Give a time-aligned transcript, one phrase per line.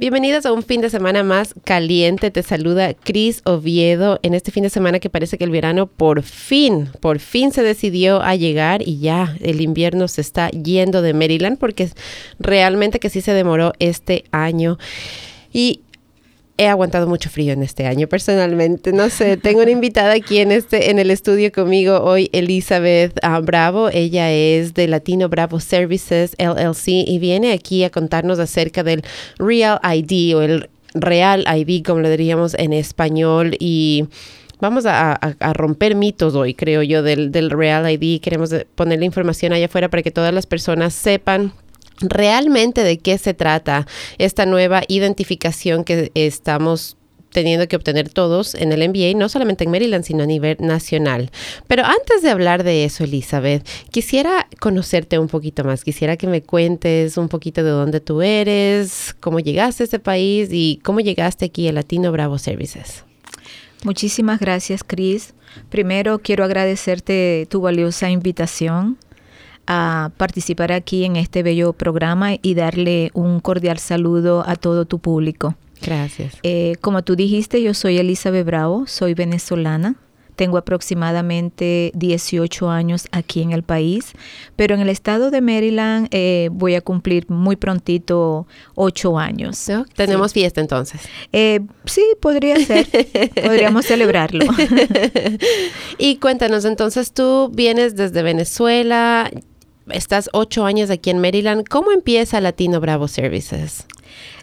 [0.00, 2.30] Bienvenidos a un fin de semana más caliente.
[2.30, 6.22] Te saluda Cris Oviedo en este fin de semana que parece que el verano por
[6.22, 11.12] fin, por fin se decidió a llegar y ya el invierno se está yendo de
[11.12, 11.90] Maryland porque
[12.38, 14.78] realmente que sí se demoró este año.
[15.52, 15.82] Y
[16.60, 18.92] he aguantado mucho frío en este año personalmente.
[18.92, 23.40] No sé, tengo una invitada aquí en este en el estudio conmigo hoy, Elizabeth ah,
[23.40, 23.88] Bravo.
[23.88, 29.02] Ella es de Latino Bravo Services LLC y viene aquí a contarnos acerca del
[29.38, 34.04] Real ID o el Real ID, como lo diríamos en español y
[34.60, 35.18] vamos a,
[35.54, 38.20] romper mitos hoy, creo yo, del, del Real ID.
[38.20, 41.54] Queremos poner la información allá afuera para que todas las personas sepan
[42.00, 43.86] realmente de qué se trata
[44.18, 46.96] esta nueva identificación que estamos
[47.30, 51.30] teniendo que obtener todos en el MBA, no solamente en Maryland, sino a nivel nacional.
[51.66, 55.84] Pero antes de hablar de eso, Elizabeth, quisiera conocerte un poquito más.
[55.84, 60.48] Quisiera que me cuentes un poquito de dónde tú eres, cómo llegaste a este país
[60.52, 63.04] y cómo llegaste aquí a Latino Bravo Services.
[63.84, 65.34] Muchísimas gracias, Chris.
[65.68, 68.98] Primero quiero agradecerte tu valiosa invitación
[69.72, 74.98] a participar aquí en este bello programa y darle un cordial saludo a todo tu
[74.98, 75.54] público.
[75.80, 76.34] Gracias.
[76.42, 79.94] Eh, como tú dijiste, yo soy Elizabeth Bravo, soy venezolana.
[80.34, 84.12] Tengo aproximadamente 18 años aquí en el país,
[84.56, 89.70] pero en el estado de Maryland eh, voy a cumplir muy prontito 8 años.
[89.94, 91.02] Tenemos fiesta entonces.
[91.32, 92.88] Eh, sí, podría ser.
[93.44, 94.46] Podríamos celebrarlo.
[95.98, 99.30] y cuéntanos, entonces tú vienes desde Venezuela,
[99.92, 101.66] estás ocho años aquí en Maryland.
[101.68, 103.86] ¿Cómo empieza Latino Bravo Services?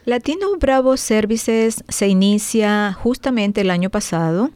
[0.05, 4.51] Latino Bravo Services se inicia justamente el año pasado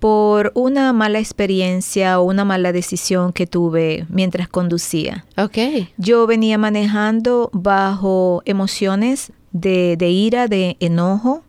[0.00, 5.24] por una mala experiencia o una mala decisión que tuve mientras conducía.
[5.36, 5.90] Okay.
[5.96, 11.42] Yo venía manejando bajo emociones de, ira, de enojo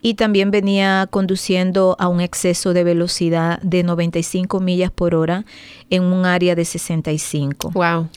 [0.00, 5.44] y también venía conduciendo a un exceso de velocidad de 95 millas por hora
[5.90, 7.70] en un área de 65.
[7.72, 8.08] Wow.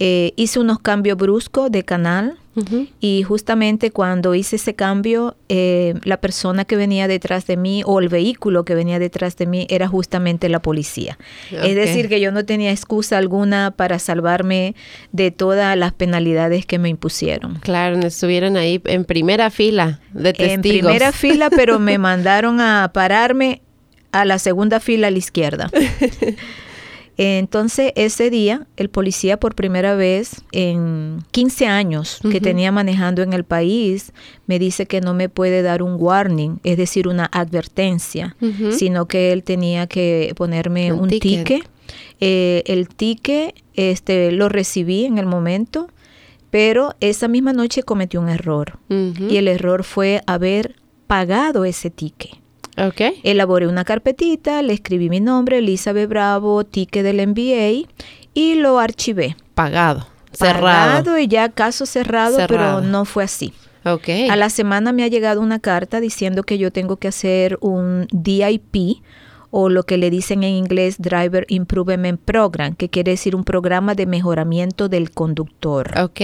[0.00, 2.38] Eh, hice unos cambios bruscos de canal
[3.00, 8.00] y justamente cuando hice ese cambio, eh, la persona que venía detrás de mí o
[8.00, 11.18] el vehículo que venía detrás de mí era justamente la policía.
[11.50, 14.74] Es decir, que yo no tenía excusa alguna para salvarme
[15.12, 17.56] de todas las penalidades que me impusieron.
[17.60, 20.54] Claro, estuvieron ahí en primera fila de testigos.
[20.54, 23.62] En primera fila, pero me mandaron a pararme
[24.10, 25.70] a la segunda fila a la izquierda.
[27.20, 33.32] Entonces, ese día, el policía por primera vez en 15 años que tenía manejando en
[33.32, 34.12] el país,
[34.46, 38.36] me dice que no me puede dar un warning, es decir, una advertencia,
[38.70, 41.68] sino que él tenía que ponerme un, ticket.
[42.20, 45.88] Eh, el ticket este, lo recibí en el momento,
[46.50, 48.78] pero esa misma noche cometí un error.
[48.88, 50.76] Y el error fue haber
[51.08, 52.38] pagado ese ticket.
[52.78, 53.20] Okay.
[53.24, 57.88] Elaboré una carpetita, le escribí mi nombre, Elizabeth Bravo, ticket del MBA
[58.34, 59.36] y lo archivé.
[59.54, 60.06] Pagado.
[60.32, 60.62] Cerrado.
[60.62, 63.52] Pagado y ya caso cerrado, pero no fue así.
[63.84, 64.28] Okay.
[64.28, 68.06] A la semana me ha llegado una carta diciendo que yo tengo que hacer un
[68.12, 69.02] DIP
[69.50, 73.94] o lo que le dicen en inglés Driver Improvement Program, que quiere decir un programa
[73.94, 75.92] de mejoramiento del conductor.
[75.98, 76.20] Ok.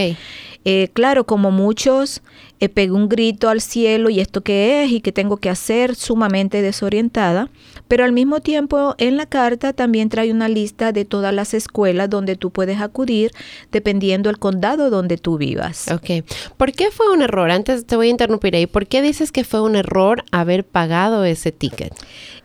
[0.67, 2.23] Eh, claro, como muchos,
[2.59, 5.95] eh, pegué un grito al cielo y esto qué es y qué tengo que hacer,
[5.95, 7.51] sumamente desorientada,
[7.89, 12.09] pero al mismo tiempo en la carta también trae una lista de todas las escuelas
[12.09, 13.33] donde tú puedes acudir
[13.73, 15.91] dependiendo del condado donde tú vivas.
[15.91, 16.25] Ok.
[16.57, 17.51] ¿Por qué fue un error?
[17.51, 18.67] Antes te voy a interrumpir ahí.
[18.67, 21.95] ¿Por qué dices que fue un error haber pagado ese ticket?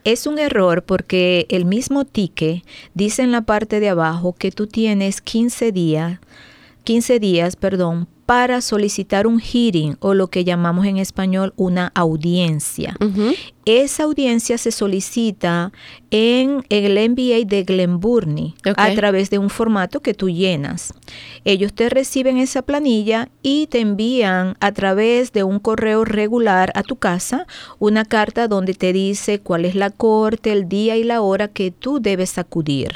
[0.04, 2.64] Es un error porque el mismo ticket
[2.94, 6.20] dice en la parte de abajo que tú tienes 15 días,
[6.90, 12.96] 15 días, perdón, para solicitar un hearing o lo que llamamos en español una audiencia.
[13.66, 15.72] Esa audiencia se solicita
[16.10, 20.96] en el MBA de Glenburnie a través de un formato que tú llenas.
[21.46, 26.82] Ellos te reciben esa planilla y te envían a través de un correo regular a
[26.82, 27.46] tu casa
[27.78, 31.70] una carta donde te dice cuál es la corte, el día y la hora que
[31.70, 32.94] tú debes acudir.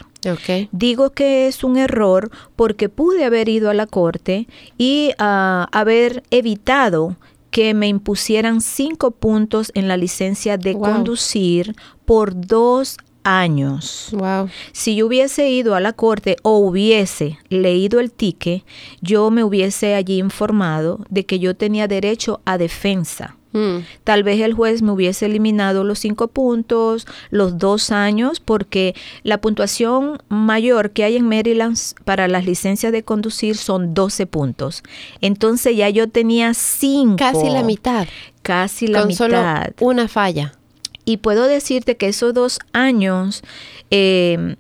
[0.72, 4.48] Digo que es un error porque pude haber ido a la corte
[4.78, 7.18] y ah, haber evitado
[7.52, 11.76] que me impusieran cinco puntos en la licencia de conducir
[12.06, 14.10] por dos años.
[14.12, 14.50] Wow.
[14.72, 18.64] Si yo hubiese ido a la corte o hubiese leído el ticket,
[19.02, 23.78] yo me hubiese allí informado de que yo tenía derecho a defensa Mm.
[24.04, 29.40] Tal vez el juez me hubiese eliminado los cinco puntos, los dos años, porque la
[29.40, 34.84] puntuación mayor que hay en Maryland para las licencias de conducir son 12 puntos.
[35.22, 37.18] Entonces ya yo tenía cinco.
[37.18, 38.08] Casi la mitad.
[38.42, 39.18] Casi la mitad.
[39.18, 39.42] Solo
[39.80, 40.54] una falla.
[41.06, 43.44] Y puedo decirte que esos dos años
[43.92, 44.56] eh,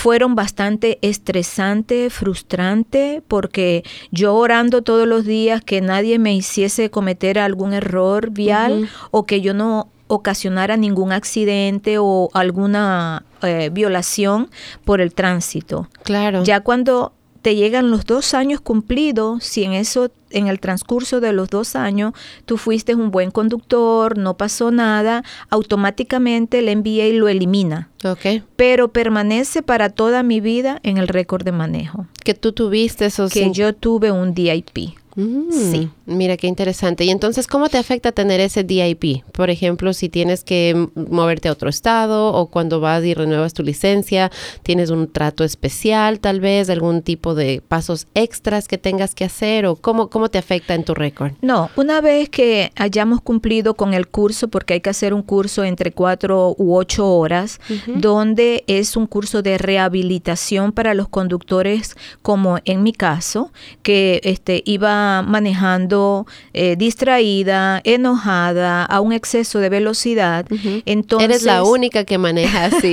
[0.00, 7.38] fueron bastante estresantes, frustrantes, porque yo orando todos los días que nadie me hiciese cometer
[7.38, 14.48] algún error vial o que yo no ocasionara ningún accidente o alguna eh, violación
[14.86, 15.86] por el tránsito.
[16.02, 16.44] Claro.
[16.44, 21.32] Ya cuando te llegan los dos años cumplidos, si en eso, en el transcurso de
[21.32, 22.12] los dos años,
[22.44, 27.88] tú fuiste un buen conductor, no pasó nada, automáticamente el NBA lo elimina.
[28.04, 28.42] Ok.
[28.56, 32.06] Pero permanece para toda mi vida en el récord de manejo.
[32.24, 33.32] Que tú tuviste esos...
[33.32, 34.96] Que yo tuve un DIP.
[35.20, 35.90] Mm, sí.
[36.06, 37.04] Mira qué interesante.
[37.04, 39.22] Y entonces, ¿cómo te afecta tener ese DIP?
[39.32, 43.62] Por ejemplo, si tienes que moverte a otro estado o cuando vas y renuevas tu
[43.62, 44.30] licencia,
[44.62, 49.66] tienes un trato especial, tal vez, algún tipo de pasos extras que tengas que hacer
[49.66, 51.32] o cómo, cómo te afecta en tu récord.
[51.42, 55.64] No, una vez que hayamos cumplido con el curso, porque hay que hacer un curso
[55.64, 62.58] entre cuatro u ocho horas, donde es un curso de rehabilitación para los conductores, como
[62.64, 63.52] en mi caso,
[63.82, 70.46] que este, iba manejando eh, distraída, enojada, a un exceso de velocidad.
[70.86, 72.92] Entonces, Eres la única que maneja así.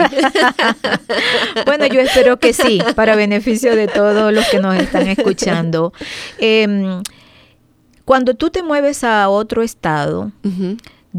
[1.65, 5.93] bueno, yo espero que sí, para beneficio de todos los que nos están escuchando.
[6.39, 7.01] Em,
[8.05, 10.31] cuando tú te mueves a otro estado,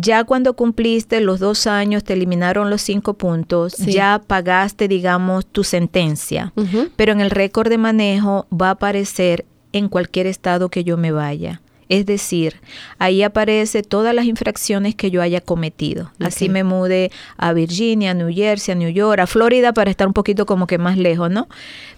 [0.00, 5.64] ya cuando cumpliste los dos años, te eliminaron los cinco puntos, ya pagaste, digamos, tu
[5.64, 6.52] sentencia,
[6.96, 11.12] pero en el récord de manejo va a aparecer en cualquier estado que yo me
[11.12, 11.60] vaya.
[11.88, 12.60] Es decir,
[12.98, 16.12] ahí aparece todas las infracciones que yo haya cometido.
[16.20, 20.06] Así me mude a Virginia, a New Jersey, a New York, a Florida para estar
[20.06, 21.48] un poquito como que más lejos, ¿no?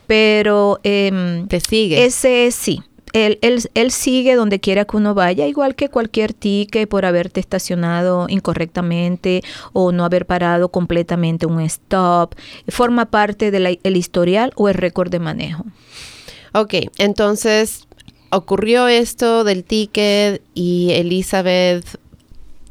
[0.06, 0.78] Pero...
[0.84, 2.04] Eh, Te sigue.
[2.04, 2.82] Ese sí.
[3.12, 7.40] Él, él, él, sigue donde quiera que uno vaya, igual que cualquier ticket por haberte
[7.40, 12.36] estacionado incorrectamente o no haber parado completamente un stop.
[12.68, 15.64] Forma parte del historial o el récord de manejo.
[16.52, 17.86] Ok, entonces
[18.30, 21.98] ocurrió esto del ticket y Elizabeth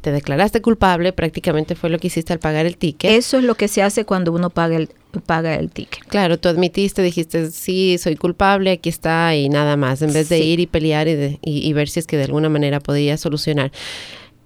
[0.00, 3.10] te declaraste culpable, prácticamente fue lo que hiciste al pagar el ticket.
[3.10, 4.88] Eso es lo que se hace cuando uno paga el,
[5.26, 6.04] paga el ticket.
[6.06, 10.38] Claro, tú admitiste, dijiste, sí, soy culpable, aquí está y nada más, en vez de
[10.38, 13.72] ir y pelear y, y, ver si es que de alguna manera podía solucionar.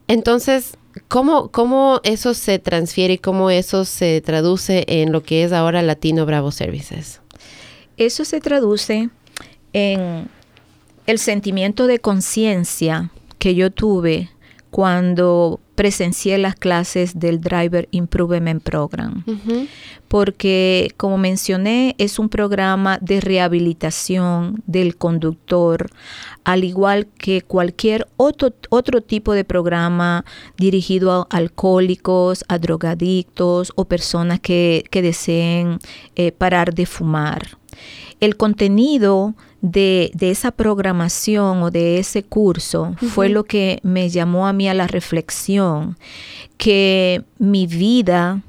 [0.09, 0.77] Entonces,
[1.07, 5.83] ¿cómo, ¿cómo eso se transfiere y cómo eso se traduce en lo que es ahora
[5.83, 7.21] Latino Bravo Services?
[7.97, 9.09] Eso se traduce
[9.75, 10.29] en
[11.07, 14.31] el sentimiento de conciencia que yo tuve
[14.71, 19.25] cuando presencié las clases del Driver Improvement Program.
[20.09, 25.91] Porque, como mencioné, es un programa de rehabilitación del conductor,
[26.45, 30.25] al igual que cualquier otro, otro tipo de programa
[30.57, 35.79] dirigido a alcohólicos, a drogadictos o personas que, deseen
[36.17, 37.59] eh, parar de fumar.
[38.21, 44.53] El contenido de, esa programación o de ese curso fue lo que me llamó a
[44.53, 45.97] mí a la reflexión,
[46.59, 48.43] que mi vida,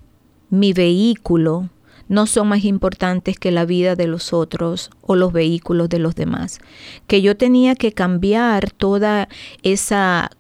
[0.49, 1.69] mi vehículo,
[2.09, 6.15] no son más importantes que la vida de los otros o los vehículos de los
[6.15, 6.59] demás.
[7.07, 9.29] Que yo tenía que cambiar toda
[9.63, 10.31] esa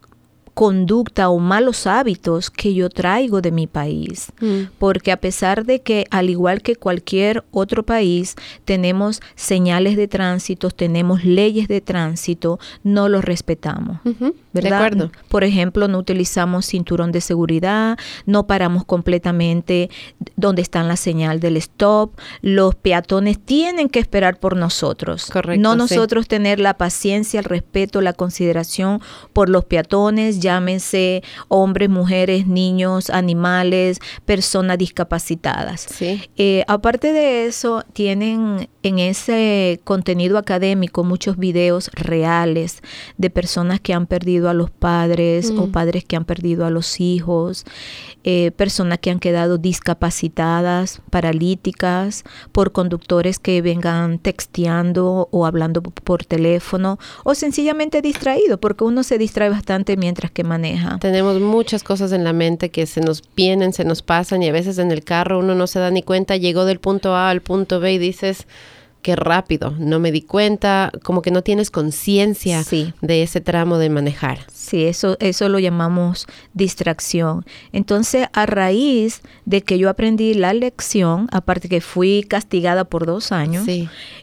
[0.55, 4.31] conducta o malos hábitos que yo traigo de mi país.
[4.39, 4.71] Mm.
[4.79, 10.71] Porque a pesar de que, al igual que cualquier otro país, tenemos señales de tránsito,
[10.71, 13.99] tenemos leyes de tránsito, no los respetamos.
[14.53, 15.11] ¿Verdad?
[15.27, 19.89] Por ejemplo, no utilizamos cinturón de seguridad, no paramos completamente
[20.37, 22.13] donde está la señal del stop.
[22.41, 25.25] Los peatones tienen que esperar por nosotros.
[25.25, 29.01] Correcto, no nosotros tener la paciencia, el respeto, la consideración
[29.33, 35.87] por los peatones llámense hombres, mujeres, niños, animales, personas discapacitadas.
[36.37, 42.81] Eh, aparte de eso, tienen en ese contenido académico muchos videos reales
[43.17, 47.01] de personas que han perdido a los padres o padres que han perdido a los
[47.01, 47.65] hijos,
[48.23, 56.23] eh, personas que han quedado discapacitadas, paralíticas, por conductores que vengan texteando o hablando por
[56.23, 60.99] teléfono o sencillamente distraído, porque uno se distrae bastante mientras que maneja.
[60.99, 64.51] Tenemos muchas cosas en la mente que se nos vienen, se nos pasan y a
[64.51, 67.41] veces en el carro uno no se da ni cuenta, llegó del punto A al
[67.41, 68.45] punto B y dices,
[69.01, 72.63] qué rápido, no me di cuenta, como que no tienes conciencia
[73.01, 74.39] de ese tramo de manejar.
[74.51, 77.45] Sí, eso, eso lo llamamos distracción.
[77.71, 83.31] Entonces, a raíz de que yo aprendí la lección, aparte que fui castigada por dos
[83.31, 83.65] años,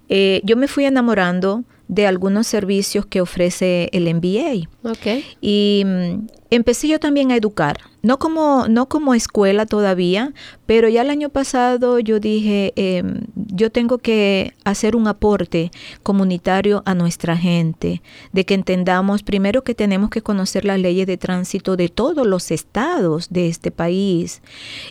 [0.08, 4.66] eh, yo me fui enamorando de algunos servicios que ofrece el MBA.
[4.92, 5.26] Okay.
[5.42, 10.32] Y mm, empecé yo también a educar, no como, no como escuela todavía,
[10.64, 15.70] pero ya el año pasado yo dije, em, yo tengo que hacer un aporte
[16.02, 18.00] comunitario a nuestra gente,
[18.32, 22.50] de que entendamos primero que tenemos que conocer las leyes de tránsito de todos los
[22.50, 24.40] estados de este país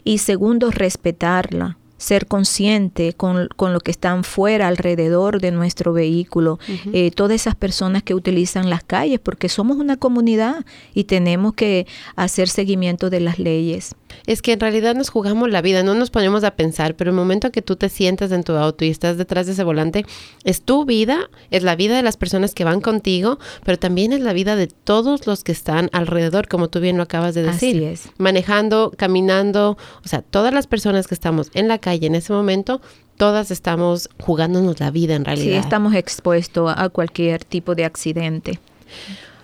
[0.04, 6.58] y segundo, respetarla ser consciente con, lo que están fuera, alrededor de nuestro vehículo,
[6.94, 10.66] eh, todas esas personas que utilizan las calles, porque somos una comunidad
[10.96, 13.96] y tenemos que hacer seguimiento de las leyes.
[14.26, 17.16] Es que en realidad nos jugamos la vida, no nos ponemos a pensar, pero el
[17.16, 20.06] momento que tú te sientas en tu auto y estás detrás de ese volante,
[20.44, 24.22] es tu vida, es la vida de las personas que van contigo, pero también es
[24.22, 27.78] la vida de todos los que están alrededor, como tú bien lo acabas de decir.
[27.78, 28.10] Así es.
[28.18, 32.82] Manejando, caminando, o sea, todas las personas que estamos en la calle en ese momento,
[33.18, 35.52] todas estamos jugándonos la vida en realidad.
[35.52, 38.60] Sí, estamos expuestos a cualquier tipo de accidente.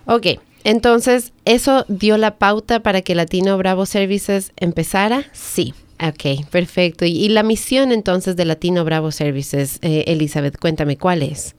[0.06, 0.26] Ok,
[0.64, 5.24] entonces, ¿eso dio la pauta para que Latino Bravo Services empezara?
[5.32, 5.74] Sí.
[6.00, 7.04] Ok, perfecto.
[7.04, 11.56] Y, la misión entonces de Latino Bravo Services, eh, Elizabeth, cuéntame, ¿cuál es?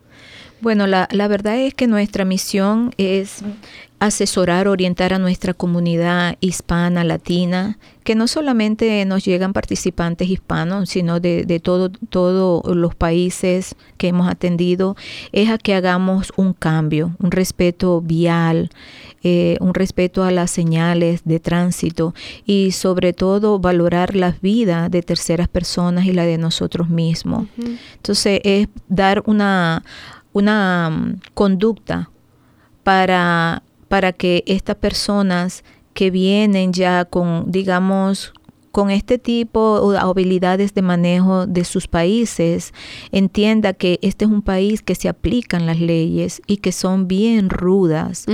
[0.62, 3.44] Bueno, la, la, verdad es que nuestra misión es
[4.00, 11.20] asesorar, orientar a nuestra comunidad hispana, latina, que no solamente nos llegan participantes hispanos, sino
[11.20, 14.96] de, de todos los países que hemos atendido,
[15.32, 18.70] es a que hagamos un cambio, un respeto vial,
[19.22, 22.14] eh, un respeto a las señales de tránsito
[22.46, 27.48] y sobre todo valorar la vida de terceras personas y la de nosotros mismos.
[27.98, 29.84] Entonces es dar una,
[30.40, 32.10] una mm, conducta
[32.84, 38.34] para para que estas personas que vienen ya con, digamos,
[38.72, 42.74] con este tipo de habilidades de manejo de sus países,
[43.12, 47.50] entienda que este es un país que se aplican las leyes y que son bien
[47.50, 48.26] rudas.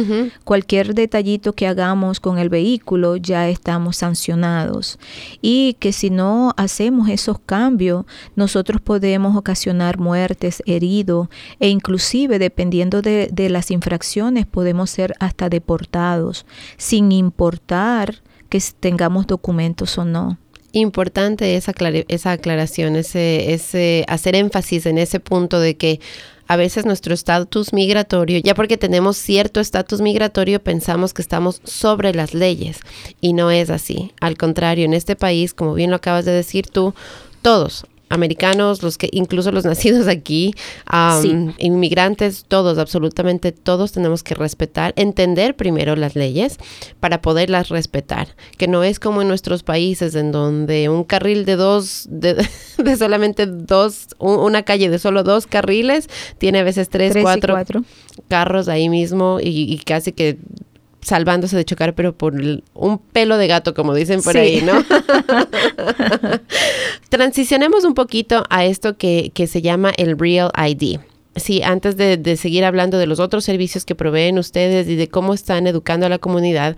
[0.43, 4.99] Cualquier detallito que hagamos con el vehículo ya estamos sancionados
[5.41, 13.01] y que si no hacemos esos cambios, nosotros podemos ocasionar muertes, heridos e inclusive dependiendo
[13.01, 16.45] de, de las infracciones podemos ser hasta deportados
[16.77, 20.37] sin importar que tengamos documentos o no.
[20.71, 21.73] Importante esa,
[22.09, 26.01] esa aclaración, ese, ese hacer énfasis en ese punto de que
[26.47, 32.13] a veces nuestro estatus migratorio, ya porque tenemos cierto estatus migratorio, pensamos que estamos sobre
[32.13, 32.79] las leyes
[33.21, 34.11] y no es así.
[34.21, 36.93] Al contrario, en este país, como bien lo acabas de decir tú,
[37.41, 40.55] todos, americanos, los que incluso los nacidos aquí,
[41.59, 46.57] inmigrantes, todos, absolutamente todos tenemos que respetar, entender primero las leyes
[46.99, 51.55] para poderlas respetar, que no es como en nuestros países en donde un carril de
[51.55, 52.47] dos, de,
[52.97, 57.55] solamente dos, una calle de solo dos carriles, tiene a veces tres, cuatro,
[58.27, 60.39] carros ahí mismo y casi que
[61.05, 64.73] salvándose de chocar, pero por un pelo de gato, como dicen por ahí, ¿no?
[67.09, 70.99] Transicionemos un poquito a esto que, que se llama el Real ID.
[71.35, 75.07] Sí, antes de, de, seguir hablando de los otros servicios que proveen ustedes y de
[75.07, 76.75] cómo están educando a la comunidad,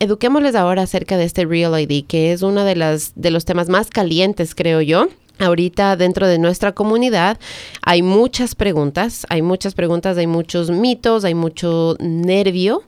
[0.00, 3.68] eduquémosles ahora acerca de este Real ID, que es uno de, las, de los temas
[3.68, 5.08] más calientes, creo yo.
[5.38, 7.38] Ahorita dentro de nuestra comunidad
[7.82, 12.82] hay muchas preguntas, hay muchas preguntas, hay muchos mitos, hay mucho nervio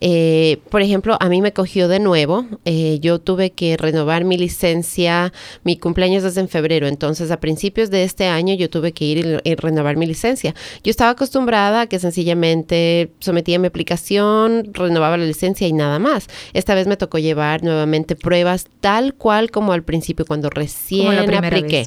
[0.00, 2.46] eh, por ejemplo, a mí me cogió de nuevo.
[2.64, 5.32] Eh, yo tuve que renovar mi licencia.
[5.62, 9.40] Mi cumpleaños es en febrero, entonces a principios de este año yo tuve que ir
[9.44, 10.54] y, renovar mi licencia.
[10.82, 16.28] Yo estaba acostumbrada a que sencillamente sometía mi aplicación, renovaba la licencia y nada más.
[16.54, 21.38] Esta vez me tocó llevar nuevamente pruebas tal cual como al principio cuando recién la
[21.38, 21.86] apliqué.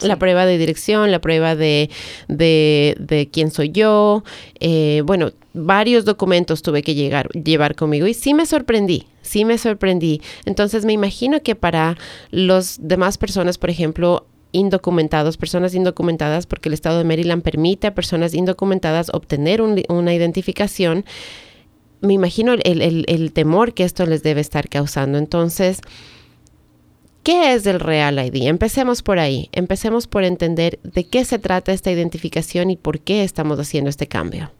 [0.00, 1.88] La prueba de dirección, la prueba de,
[2.26, 4.24] de, de quién soy yo.
[4.58, 9.56] Eh, bueno, varios documentos tuve que llegar, llevar conmigo y sí me sorprendí, sí me
[9.56, 10.20] sorprendí.
[10.44, 11.96] Entonces me imagino que para
[12.30, 17.94] los demás personas, por ejemplo, indocumentados, personas indocumentadas, porque el Estado de Maryland permite a
[17.94, 21.04] personas indocumentadas obtener una identificación,
[22.00, 25.18] me imagino el, el temor que esto les debe estar causando.
[25.18, 25.80] Entonces,
[27.24, 28.48] ¿Qué es el Real ID?
[28.48, 33.24] Empecemos por ahí, empecemos por entender de qué se trata esta identificación y por qué
[33.24, 34.52] estamos haciendo este cambio.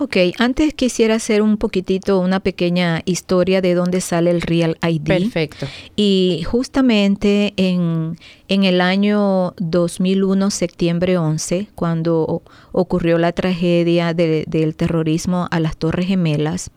[0.00, 5.02] Ok, antes quisiera hacer un poquitito, una pequeña historia de dónde sale el Real ID.
[5.02, 5.66] Perfecto.
[5.96, 15.48] Y justamente en, en el año 2001, septiembre 11, cuando ocurrió la tragedia del terrorismo
[15.50, 16.70] a las Torres Gemelas,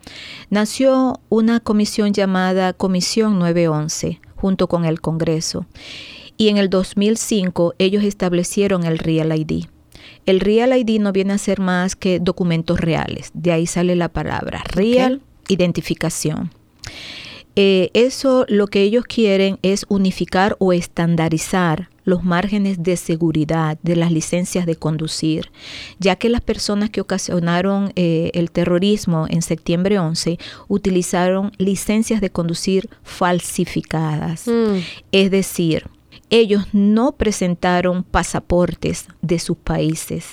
[0.49, 5.67] nació una comisión llamada Comisión 911 junto con el Congreso.
[6.37, 9.65] Y en el 2005 ellos establecieron el Real ID.
[10.25, 13.31] El Real ID no viene a ser más que documentos reales.
[13.33, 16.51] De ahí sale la palabra real, identificación.
[17.55, 23.95] Eh, eso lo que ellos quieren es unificar o estandarizar los márgenes de seguridad de
[23.95, 25.51] las licencias de conducir,
[25.99, 32.29] ya que las personas que ocasionaron eh, el terrorismo en septiembre 11 utilizaron licencias de
[32.29, 34.47] conducir falsificadas.
[34.47, 34.77] Mm.
[35.11, 35.85] Es decir,
[36.31, 40.25] ellos no presentaron pasaportes de sus países.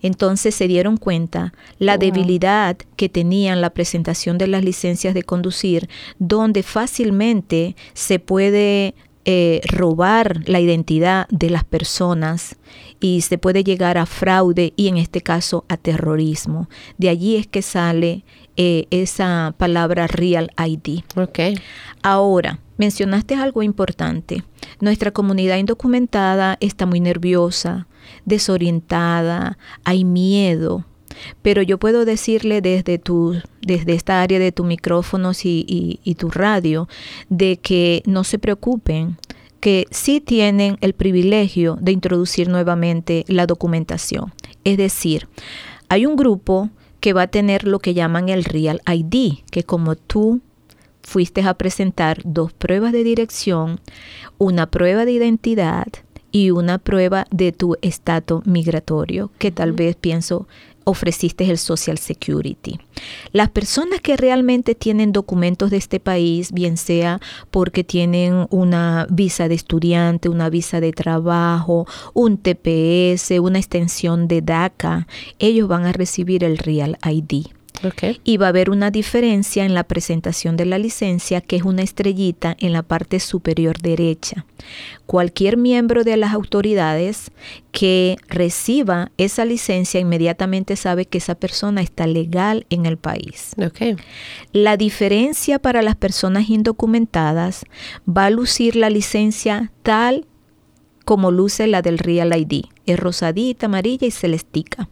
[0.00, 5.90] Entonces se dieron cuenta la debilidad que tenían la presentación de las licencias de conducir,
[6.18, 8.94] donde fácilmente se puede
[9.26, 12.56] eh, robar la identidad de las personas
[13.00, 16.70] y se puede llegar a fraude y en este caso a terrorismo.
[16.96, 18.24] De allí es que sale
[18.56, 21.02] eh, esa palabra Real ID.
[21.16, 21.58] Okay.
[22.02, 24.42] Ahora, mencionaste algo importante.
[24.80, 27.86] Nuestra comunidad indocumentada está muy nerviosa,
[28.24, 30.86] desorientada, hay miedo.
[31.42, 36.30] Pero yo puedo decirle desde, tu, desde esta área de tu micrófonos y, y tu
[36.30, 36.88] radio
[37.28, 39.18] de que no se preocupen,
[39.60, 44.32] que sí tienen el privilegio de introducir nuevamente la documentación.
[44.64, 45.28] Es decir,
[45.90, 46.70] hay un grupo
[47.00, 50.40] que va a tener lo que llaman el Real ID, que como tú
[51.10, 53.80] fuiste a presentar dos pruebas de dirección,
[54.38, 55.88] una prueba de identidad
[56.30, 60.46] y una prueba de tu estatus migratorio, que tal vez pienso
[60.84, 62.78] ofreciste el Social Security.
[63.32, 69.48] Las personas que realmente tienen documentos de este país, bien sea porque tienen una visa
[69.48, 75.08] de estudiante, una visa de trabajo, un TPS, una extensión de DACA,
[75.40, 77.48] ellos van a recibir el Real ID.
[78.24, 81.82] Y va a haber una diferencia en la presentación de la licencia, que es una
[81.82, 84.44] estrellita en la parte superior derecha.
[85.06, 87.30] Cualquier miembro de las autoridades
[87.72, 93.52] que reciba esa licencia inmediatamente sabe que esa persona está legal en el país.
[94.52, 97.64] La diferencia para las personas indocumentadas
[98.06, 100.26] va a lucir la licencia tal
[101.04, 102.66] como luce la del Real ID.
[102.92, 104.88] Es rosadita, amarilla y celestica.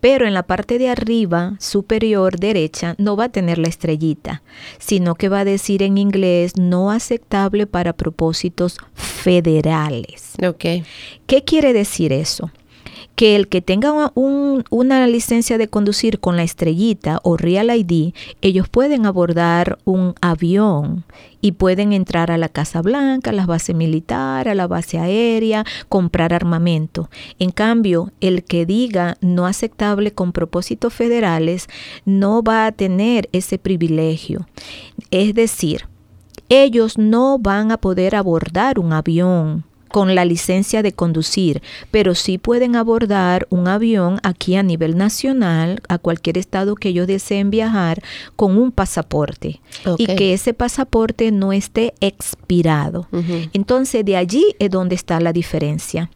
[0.00, 4.42] Pero en la parte de arriba, superior derecha, no va a tener la estrellita,
[4.78, 10.32] sino que va a decir en inglés no aceptable para propósitos federales.
[10.46, 10.84] Okay.
[11.26, 12.50] ¿Qué quiere decir eso?
[13.14, 18.68] Que el que tenga una licencia de conducir con la estrellita o Real ID, ellos
[18.68, 21.04] pueden abordar un avión
[21.40, 25.64] y pueden entrar a la Casa Blanca, a la base militar, a la base aérea,
[25.88, 27.08] comprar armamento.
[27.38, 31.68] En cambio, el que diga no aceptable con propósitos federales
[32.04, 34.48] no va a tener ese privilegio.
[35.10, 35.86] Es decir,
[36.48, 39.64] ellos no van a poder abordar un avión
[39.94, 45.80] con la licencia de conducir, pero sí pueden abordar un avión aquí a nivel nacional,
[45.88, 48.02] a cualquier estado que ellos deseen viajar,
[48.34, 49.60] con un pasaporte
[49.96, 53.06] y que ese pasaporte no esté expirado.
[53.52, 56.10] Entonces, de allí es donde está la diferencia.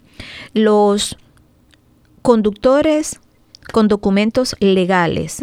[0.55, 1.17] Los
[2.23, 3.21] conductores
[3.73, 5.41] con documentos legales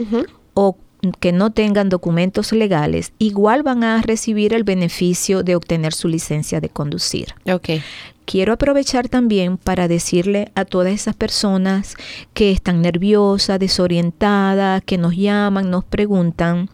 [0.56, 0.76] o
[1.21, 6.60] que no tengan documentos legales, igual van a recibir el beneficio de obtener su licencia
[6.60, 7.36] de conducir.
[7.50, 7.82] Okay.
[8.25, 11.95] Quiero aprovechar también para decirle a todas esas personas
[12.33, 16.69] que están nerviosas, desorientadas, que nos llaman, nos preguntan,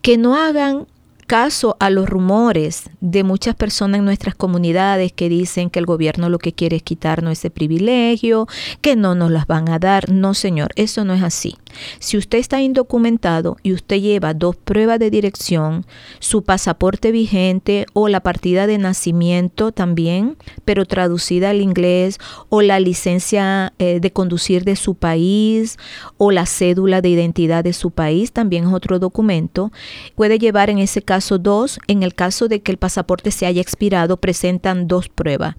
[0.00, 0.86] que no hagan
[1.32, 6.28] caso a los rumores de muchas personas en nuestras comunidades que dicen que el gobierno
[6.28, 8.46] lo que quiere es quitarnos ese privilegio,
[8.82, 10.10] que no nos las van a dar.
[10.10, 11.56] No, señor, eso no es así.
[12.00, 15.86] Si usted está indocumentado y usted lleva dos pruebas de dirección,
[16.18, 22.18] su pasaporte vigente o la partida de nacimiento también, pero traducida al inglés,
[22.50, 25.78] o la licencia eh, de conducir de su país,
[26.18, 29.72] o la cédula de identidad de su país, también es otro documento,
[30.14, 31.78] puede llevar en ese caso dos.
[31.86, 35.56] En el caso de que el pasaporte se haya expirado, presentan dos pruebas.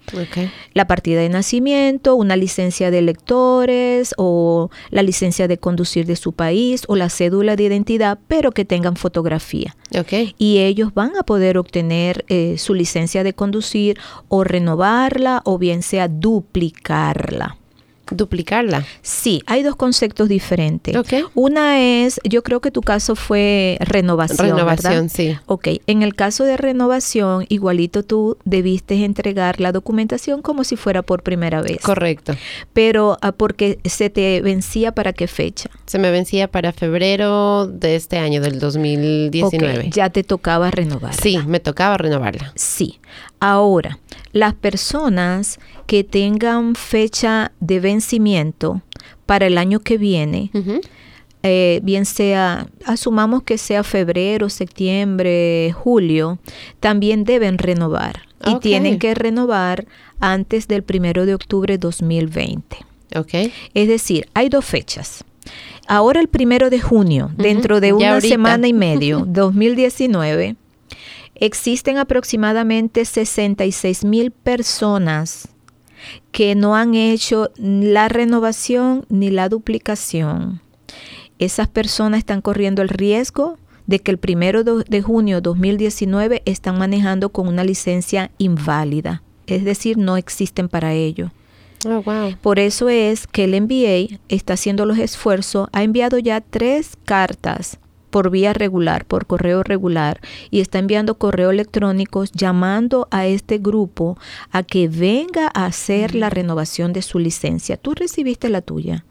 [0.73, 6.33] La partida de nacimiento, una licencia de electores o la licencia de conducir de su
[6.33, 9.75] país o la cédula de identidad, pero que tengan fotografía.
[9.97, 10.35] Okay.
[10.37, 15.83] Y ellos van a poder obtener eh, su licencia de conducir o renovarla o bien
[15.83, 17.57] sea duplicarla.
[18.11, 18.85] Duplicarla.
[19.01, 20.95] Sí, hay dos conceptos diferentes.
[20.95, 21.29] Ok.
[21.33, 24.49] Una es, yo creo que tu caso fue renovación.
[24.49, 25.11] Renovación, ¿verdad?
[25.13, 25.37] sí.
[25.45, 31.01] Ok, en el caso de renovación, igualito tú debiste entregar la documentación como si fuera
[31.01, 31.81] por primera vez.
[31.81, 32.35] Correcto.
[32.73, 35.69] Pero ah, porque se te vencía para qué fecha.
[35.85, 39.87] Se me vencía para febrero de este año, del 2019.
[39.87, 41.13] Ok, ya te tocaba renovar.
[41.13, 42.51] Sí, me tocaba renovarla.
[42.55, 42.99] Sí.
[43.45, 43.99] Ahora,
[44.31, 48.81] las personas que tengan fecha de vencimiento
[49.25, 50.49] para el año que viene,
[51.43, 56.39] eh, bien sea, asumamos que sea febrero, septiembre, julio,
[56.79, 58.21] también deben renovar.
[58.45, 59.87] Y tienen que renovar
[60.21, 62.77] antes del primero de octubre 2020.
[63.17, 63.51] Ok.
[63.73, 65.25] Es decir, hay dos fechas.
[65.87, 68.33] Ahora el primero de junio, dentro de ya una ahorita.
[68.35, 70.55] semana y medio, 2019,
[71.45, 75.49] existen aproximadamente 66 mil personas
[76.31, 80.61] que no han hecho la renovación ni la duplicación.
[81.39, 87.27] Esas personas están corriendo el riesgo de que el primero de junio 2019 están manejando
[87.27, 91.31] con una licencia inválida, es decir, no existen para ello.
[91.85, 92.37] Oh, wow.
[92.41, 97.79] Por eso es que el NBA está haciendo los esfuerzos, ha enviado ya tres cartas
[98.13, 100.21] por vía regular, por correo regular,
[100.51, 104.19] y está enviando correo electrónicos llamando a este grupo
[104.51, 107.75] a que venga a hacer la renovación de su licencia.
[107.75, 109.03] ¿Tú recibiste la tuya?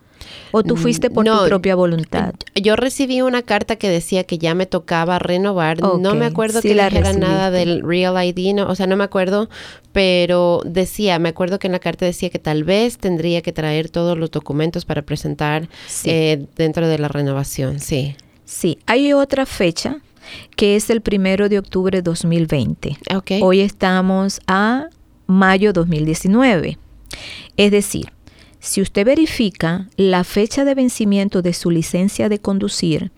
[0.52, 2.34] ¿O tú fuiste por No, tu propia voluntad?
[2.54, 5.80] Yo recibí una carta que decía que ya me tocaba renovar.
[5.80, 8.96] No me acuerdo sí que la dijera nada del Real ID, no, o sea, no
[8.96, 9.50] me acuerdo,
[9.90, 13.90] pero decía, me acuerdo que en la carta decía que tal vez tendría que traer
[13.90, 16.08] todos los documentos para presentar Sí.
[16.10, 18.14] eh, dentro de la renovación, sí.
[18.52, 20.02] Sí, hay otra fecha
[20.56, 22.98] que es el primero de octubre de 2020.
[23.16, 23.30] Ok.
[23.40, 24.88] Hoy estamos a
[25.26, 26.76] mayo 2019.
[27.56, 28.12] Es decir,
[28.60, 33.10] si usted verifica la fecha de vencimiento de su licencia de conducir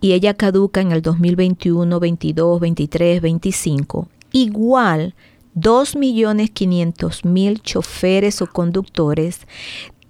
[0.00, 5.16] y ella caduca en el 2021, 22, 23, 25, igual
[5.56, 9.40] 2.500.000 choferes o conductores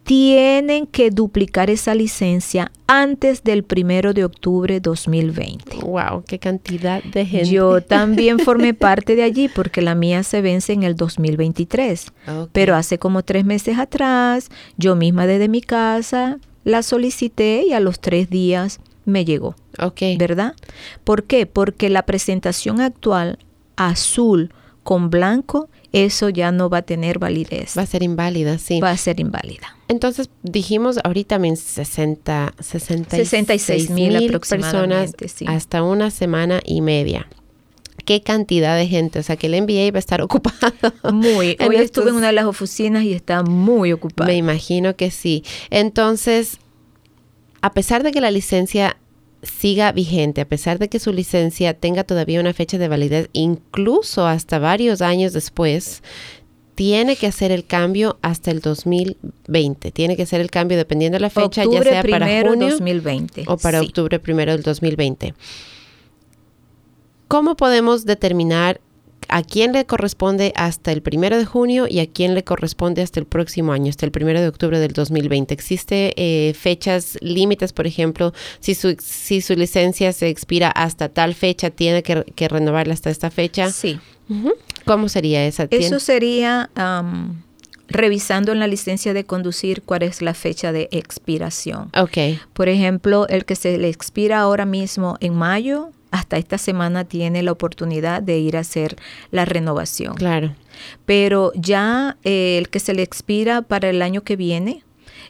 [0.07, 5.79] tienen que duplicar esa licencia antes del primero de octubre 2020.
[5.79, 7.51] Wow, qué cantidad de gente.
[7.51, 12.13] Yo también formé parte de allí porque la mía se vence en el 2023.
[12.29, 12.51] Ok.
[12.53, 17.81] Pero hace como tres meses atrás, yo misma desde mi casa la solicité y a
[17.81, 20.03] los tres días me llegó, Ok.
[20.19, 20.55] ¿verdad?
[21.03, 21.47] ¿Por qué?
[21.47, 23.41] Porque la presentación actual
[23.75, 24.53] azul
[24.87, 27.77] con blanco, eso ya no va a tener validez.
[27.77, 28.79] Va a ser inválida, sí.
[28.81, 29.77] Va a ser inválida.
[29.89, 35.45] Entonces dijimos ahorita men, 60, 66 66 mil personas aproximadamente, sí.
[35.49, 37.27] hasta una semana y media.
[38.05, 40.93] Qué cantidad de gente, o sea que el NBA va a estar ocupado.
[41.13, 41.57] Muy.
[41.59, 44.29] en Hoy estuve estos- en una de las oficinas y está muy ocupada.
[44.29, 45.43] Me imagino que sí.
[45.71, 46.59] Entonces,
[47.61, 48.97] a pesar de que la licencia
[49.47, 54.27] siga vigente, a pesar de que su licencia tenga todavía una fecha de validez, incluso
[54.27, 56.03] hasta varios años después,
[56.75, 59.91] tiene que hacer el cambio hasta el 2020.
[59.93, 63.45] Tiene que hacer el cambio dependiendo de la fecha, Octubre ya sea para junio 2020.
[63.47, 63.87] o para Sí.
[63.87, 65.33] octubre primero del 2020.
[67.29, 68.81] ¿Cómo podemos determinar
[69.29, 73.21] a quién le corresponde hasta el primero de junio y a quién le corresponde hasta
[73.21, 75.53] el próximo año, hasta el primero de octubre del 2020?
[75.55, 81.35] ¿Existe eh, fechas límites, por ejemplo, si su, si su licencia se expira hasta tal
[81.35, 83.71] fecha, tiene que, que renovarla hasta esta fecha?
[83.71, 83.99] Sí.
[84.85, 85.69] ¿Cómo sería esa?
[85.69, 87.43] ¿Tien- Eso sería am,
[87.89, 91.91] revisando en la licencia de conducir cuál es la fecha de expiración.
[91.97, 97.05] Ok, Por ejemplo, el que se le expira ahora mismo en mayo, hasta esta semana
[97.05, 98.97] tiene la oportunidad de ir a hacer
[99.31, 100.15] la renovación.
[100.15, 100.55] claro.
[101.07, 104.85] Pero ya eh, el que se le expira para el año que viene,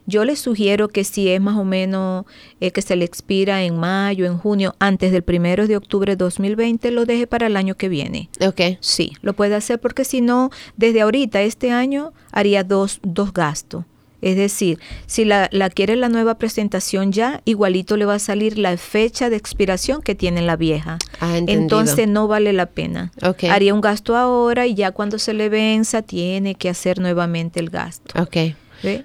[0.07, 2.25] yo le sugiero que si es más o menos
[2.61, 6.17] eh, que se le expira en mayo, en junio, antes del primero de octubre de
[6.17, 8.29] 2020, lo deje para el año que viene.
[8.41, 13.33] Ok, Sí, lo puede hacer porque si no, desde ahorita, este año, haría dos, dos
[13.33, 13.85] gastos.
[14.23, 18.59] Es decir, si la, la quiere la nueva presentación ya, igualito le va a salir
[18.59, 20.99] la fecha de expiración que tiene la vieja.
[21.21, 21.37] Ah.
[21.37, 23.13] Entonces no vale la pena.
[23.51, 27.71] Haría un gasto ahora y ya cuando se le venza tiene que hacer nuevamente el
[27.71, 28.21] gasto.
[28.21, 29.05] ok, ¿ve?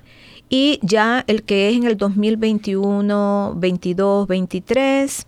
[0.53, 5.25] Y ya el que es en el 2021, 22, 23,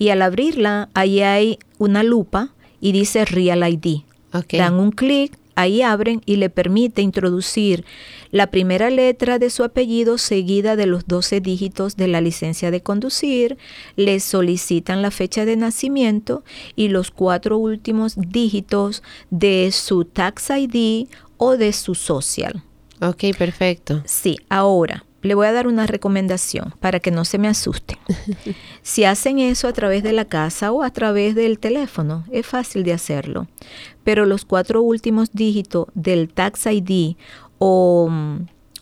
[0.00, 2.48] Y al abrirla, ahí hay una lupa
[2.80, 3.98] y dice Real ID.
[4.50, 7.84] Dan un clic, ahí abren y le permite introducir
[8.30, 12.82] la primera letra de su apellido seguida de los 12 dígitos de la licencia de
[12.82, 13.58] conducir,
[13.96, 21.08] le solicitan la fecha de nacimiento y los cuatro últimos dígitos de su tax ID
[21.36, 22.62] o de su social.
[23.00, 24.02] Ok, perfecto.
[24.06, 27.98] Sí, ahora le voy a dar una recomendación para que no se me asusten.
[28.82, 32.82] si hacen eso a través de la casa o a través del teléfono, es fácil
[32.82, 33.46] de hacerlo.
[34.04, 37.16] Pero los cuatro últimos dígitos del Tax ID
[37.58, 38.10] o,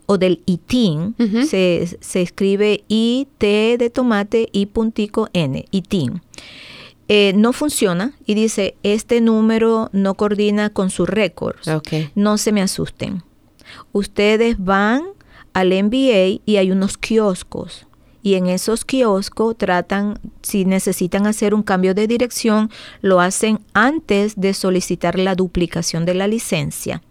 [0.07, 1.15] o del ITIN,
[1.47, 6.23] se, se escribe IT de tomate y puntico N, ITIN.
[7.13, 11.69] Eh, no funciona y dice, este número no coordina con sus récords
[12.15, 13.25] no se me asusten.
[13.91, 15.03] Ustedes van
[15.53, 17.89] al MBA y hay unos kioscos.
[18.23, 24.35] Y en esos kioscos tratan, si necesitan hacer un cambio de dirección, lo hacen antes
[24.37, 27.03] de solicitar la duplicación de la licencia.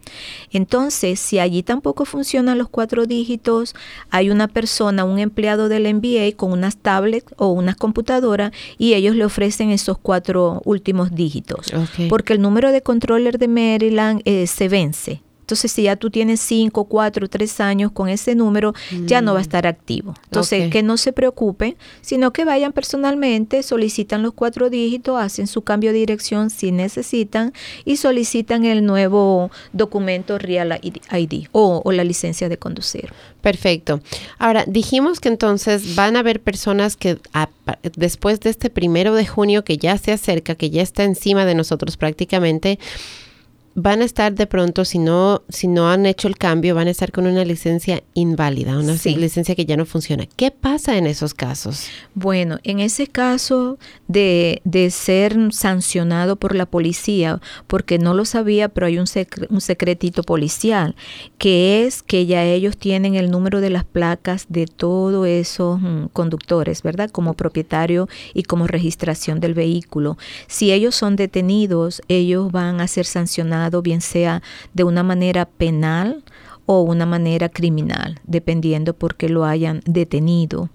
[0.52, 3.76] Entonces, si allí tampoco funcionan los cuatro dígitos,
[4.10, 9.16] hay una persona, un empleado del MBA con unas tablets o unas computadoras y ellos
[9.16, 11.72] le ofrecen esos cuatro últimos dígitos
[12.10, 15.22] porque el número de controller de Maryland eh, se vence.
[15.50, 18.76] Entonces, si ya tú tienes 5, 4, 3 años con ese número,
[19.08, 20.14] ya no va a estar activo.
[20.26, 25.64] Entonces, que no se preocupen, sino que vayan personalmente, solicitan los cuatro dígitos, hacen su
[25.64, 27.52] cambio de dirección si necesitan
[27.84, 33.12] y solicitan el nuevo documento Real ID o, o la licencia de conducir.
[33.42, 34.02] Perfecto.
[34.38, 37.50] Ahora, dijimos que entonces van a haber personas que a-
[37.96, 41.56] después de este primero de junio, que ya se acerca, que ya está encima de
[41.56, 42.78] nosotros prácticamente,
[43.82, 46.92] van a estar de pronto, si no, si no han hecho el cambio, van a
[46.92, 49.16] estar con una licencia inválida, una Sí.
[49.16, 50.26] licencia que ya no funciona.
[50.36, 51.86] ¿Qué pasa en esos casos?
[52.14, 53.78] Bueno, en ese caso
[54.10, 59.48] de, de ser sancionado por la policía, porque no lo sabía, pero hay un, sec-
[59.50, 60.96] un secretito policial,
[61.38, 66.08] que es que ya ellos tienen el número de las placas de todos esos mm,
[66.12, 67.10] conductores, ¿verdad?
[67.12, 70.18] Como propietario y como registración del vehículo.
[70.48, 74.42] Si ellos son detenidos, ellos van a ser sancionados, bien sea
[74.74, 76.24] de una manera penal
[76.72, 80.70] o una manera criminal, dependiendo por qué lo hayan detenido.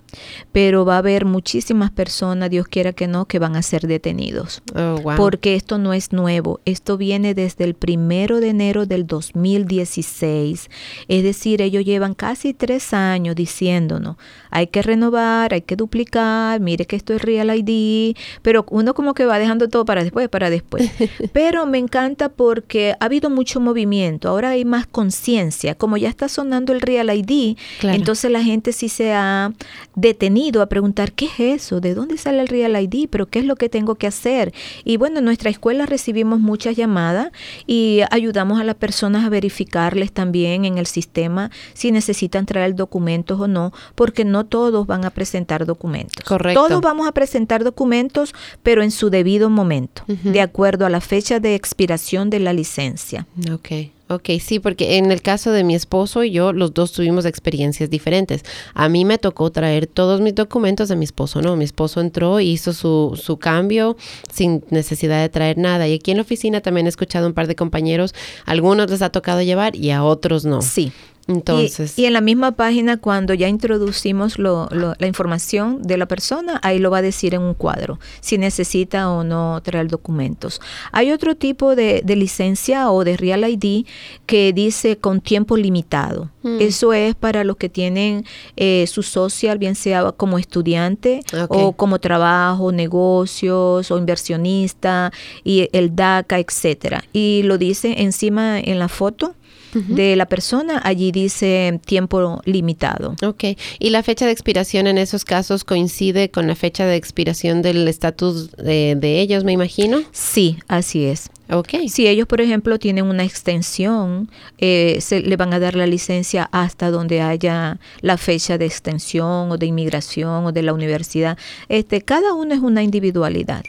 [0.51, 4.61] Pero va a haber muchísimas personas, Dios quiera que no, que van a ser detenidos.
[4.75, 5.15] Oh, wow.
[5.17, 10.69] Porque esto no es nuevo, esto viene desde el primero de enero del 2016.
[11.07, 14.17] Es decir, ellos llevan casi tres años diciéndonos,
[14.51, 19.15] hay que renovar, hay que duplicar, mire que esto es Real ID, pero uno como
[19.15, 20.91] que va dejando todo para después, para después.
[21.33, 26.31] Pero me encanta porque ha habido mucho movimiento, ahora hay más conciencia, como ya está
[26.31, 27.94] sonando el Real ID, Claro.
[27.94, 29.53] entonces la gente sí se ha
[29.97, 31.79] detenido a preguntar, ¿qué es eso?
[31.83, 33.07] ¿De dónde sale el Real ID?
[33.11, 34.55] ¿Pero qué es lo que tengo que hacer?
[34.85, 37.29] Y bueno, en nuestra escuela recibimos muchas llamadas
[37.66, 43.38] y ayudamos a las personas a verificarles también en el sistema si necesitan traer documentos
[43.38, 46.25] o no, porque no todos van a presentar documentos.
[46.25, 46.66] Correcto.
[46.66, 51.40] Todos vamos a presentar documentos, pero en su debido momento, de acuerdo a la fecha
[51.40, 53.27] de expiración de la licencia.
[53.53, 57.24] Ok, ok, sí, porque en el caso de mi esposo y yo, los dos tuvimos
[57.24, 58.42] experiencias diferentes.
[58.74, 61.57] A mí me tocó traer todos mis documentos, a mi esposo no.
[61.57, 63.96] Mi esposo entró y hizo su, su cambio
[64.33, 65.88] sin necesidad de traer nada.
[65.88, 68.14] Y aquí en la oficina también he escuchado un par de compañeros,
[68.46, 70.62] algunos les ha tocado llevar y a otros no.
[70.62, 70.92] Sí.
[71.27, 75.97] Entonces, Y, y en la misma página, cuando ya introducimos lo- lo- la información de
[75.97, 79.89] la persona, ahí lo va a decir en un cuadro, si necesita o no traer
[79.89, 80.61] documentos.
[80.93, 83.87] Hay otro tipo de, de licencia o de Real ID
[84.27, 86.31] que dice con tiempo limitado.
[86.43, 86.61] Mm.
[86.61, 88.25] Eso es para los que tienen
[88.57, 95.11] eh, su social, bien sea como estudiante o como trabajo, negocios o inversionista
[95.43, 97.05] y el DACA, etcétera.
[97.13, 99.35] Y lo dice encima en la foto
[99.75, 103.17] de la persona, allí dice tiempo limitado.
[103.25, 103.45] Ok.
[103.79, 107.87] ¿Y la fecha de expiración en esos casos coincide con la fecha de expiración del
[107.89, 110.03] estatus de, de ellos, me imagino?
[110.13, 111.31] Sí, así es.
[111.51, 111.75] Ok.
[111.89, 116.49] Si ellos, por ejemplo, tienen una extensión, eh, se le van a dar la licencia
[116.53, 121.37] hasta donde haya la fecha de extensión o de inmigración o de la universidad.
[121.69, 123.63] Este, cada uno es una individualidad.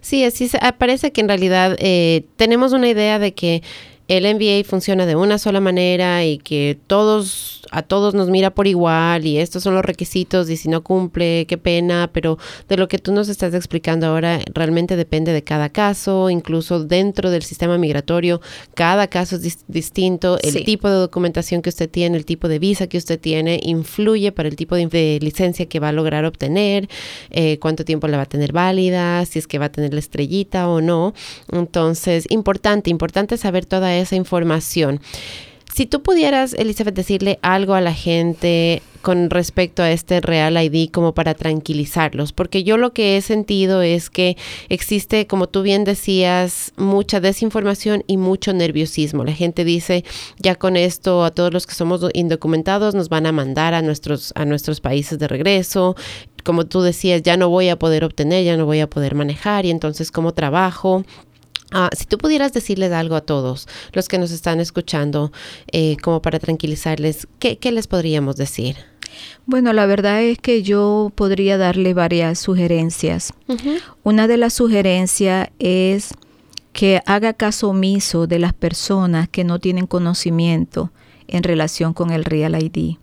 [0.00, 3.62] Sí, así se, ah, parece que en realidad eh, tenemos una idea de que
[4.08, 8.66] el MBA funciona de una sola manera y que todos a todos nos mira por
[8.66, 12.88] igual y estos son los requisitos y si no cumple, qué pena, pero de lo
[12.88, 17.76] que tú nos estás explicando ahora realmente depende de cada caso, incluso dentro del sistema
[17.76, 18.40] migratorio,
[18.74, 20.64] cada caso es dis- distinto, el Sí.
[20.64, 24.48] tipo de documentación que usted tiene, el tipo de visa que usted tiene, influye para
[24.48, 26.88] el tipo de, de licencia que va a lograr obtener,
[27.30, 30.00] eh, cuánto tiempo la va a tener válida, si es que va a tener la
[30.00, 31.12] estrellita o no.
[31.52, 35.00] Entonces, importante, importante saber toda esa información.
[35.74, 40.90] Si tú pudieras, Elizabeth, decirle algo a la gente con respecto a este Real ID
[40.90, 44.36] como para tranquilizarlos, porque yo lo que he sentido es que
[44.68, 49.24] existe, como tú bien decías, mucha desinformación y mucho nerviosismo.
[49.24, 50.04] La gente dice,
[50.38, 54.32] ya con esto a todos los que somos indocumentados nos van a mandar a nuestros,
[54.34, 55.94] a nuestros países de regreso.
[56.44, 59.64] Como tú decías, ya no voy a poder obtener, ya no voy a poder manejar
[59.64, 61.04] y entonces cómo trabajo.
[61.70, 65.32] Ah, si tú pudieras decirles algo a todos los que nos están escuchando,
[65.70, 68.76] eh, como para tranquilizarles, ¿qué, qué les podríamos decir?
[69.46, 73.32] Bueno, la verdad es que yo podría darle varias sugerencias.
[74.02, 76.14] Una de las sugerencias es
[76.72, 80.92] que haga caso omiso de las personas que no tienen conocimiento
[81.26, 82.96] en relación con el Real ID.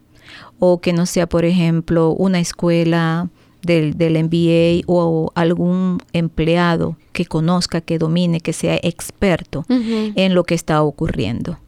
[0.59, 3.29] O que no sea, por ejemplo, una escuela
[3.65, 10.43] del, del MBA o algún empleado que conozca, que domine, que sea experto en lo
[10.43, 11.59] que está ocurriendo.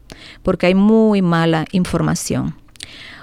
[0.42, 2.54] Porque hay muy mala información.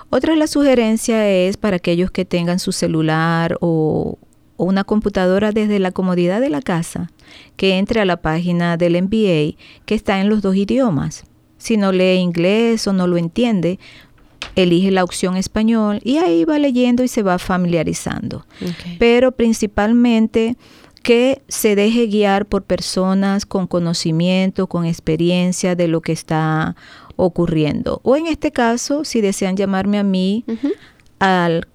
[0.10, 4.18] Otra de las sugerencias es para aquellos que tengan su celular o,
[4.58, 7.12] o una computadora desde la comodidad de la casa,
[7.58, 11.26] que entre a la página del MBA que está en los dos idiomas.
[11.58, 13.80] Si no lee inglés o no lo entiende,
[14.56, 18.46] elige la opción español y ahí va leyendo y se va familiarizando.
[18.62, 18.98] Okay.
[18.98, 20.56] Pero principalmente
[21.04, 26.76] que se deje guiar por personas con conocimiento, con experiencia de lo que está
[27.16, 28.00] ocurriendo.
[28.04, 30.46] O en este caso, si desean llamarme a mí
[31.20, 31.68] al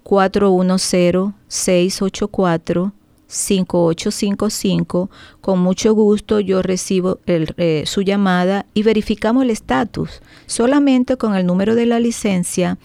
[3.31, 10.21] 410-684-5855, con mucho gusto yo recibo eh, su llamada y verificamos el estatus.
[10.45, 12.77] Solamente con el número de la licencia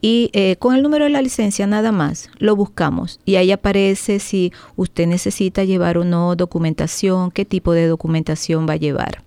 [0.00, 3.20] y eh, con el número de la licencia nada más lo buscamos.
[3.24, 8.74] Y ahí aparece si usted necesita llevar o no documentación, qué tipo de documentación va
[8.74, 9.22] a llevar.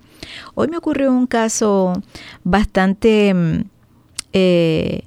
[0.53, 1.93] Hoy me ocurrió un caso
[2.43, 3.61] bastante mm,
[4.33, 5.01] eh,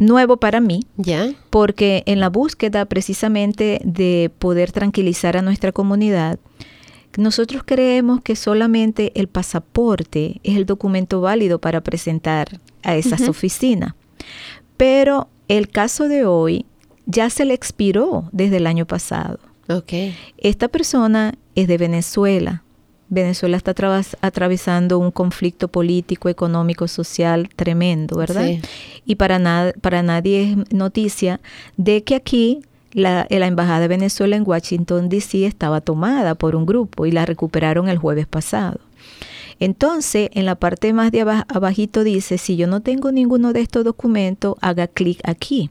[0.00, 1.32] nuevo para mí, ¿Ya?
[1.50, 6.40] porque en la búsqueda precisamente de poder tranquilizar a nuestra comunidad,
[7.16, 13.94] nosotros creemos que solamente el pasaporte es el documento válido para presentar a esas oficinas.
[14.76, 16.66] Pero el caso de hoy
[17.06, 19.38] ya se le expiró desde el año pasado.
[19.68, 19.92] Ok.
[20.38, 22.64] Esta persona es de Venezuela.
[23.10, 23.74] Venezuela está
[24.20, 28.46] atravesando un conflicto político, económico, social tremendo, ¿verdad?
[28.46, 28.60] Sí.
[29.04, 31.40] Y para, na- para nadie es noticia
[31.76, 32.60] de que aquí
[32.92, 35.44] la, la Embajada de Venezuela en Washington, D.C.
[35.46, 38.80] estaba tomada por un grupo y la recuperaron el jueves pasado.
[39.60, 43.60] Entonces, en la parte más de aba- abajito dice, si yo no tengo ninguno de
[43.60, 45.70] estos documentos, haga clic aquí.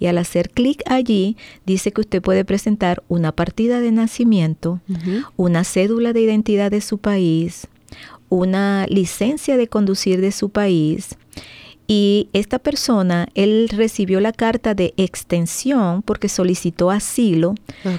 [0.00, 4.80] Y al hacer clic allí, dice que usted puede presentar una partida de nacimiento,
[5.36, 7.66] una cédula de identidad de su país,
[8.28, 11.16] una licencia de conducir de su país.
[11.86, 17.54] Y esta persona, él recibió la carta de extensión porque solicitó asilo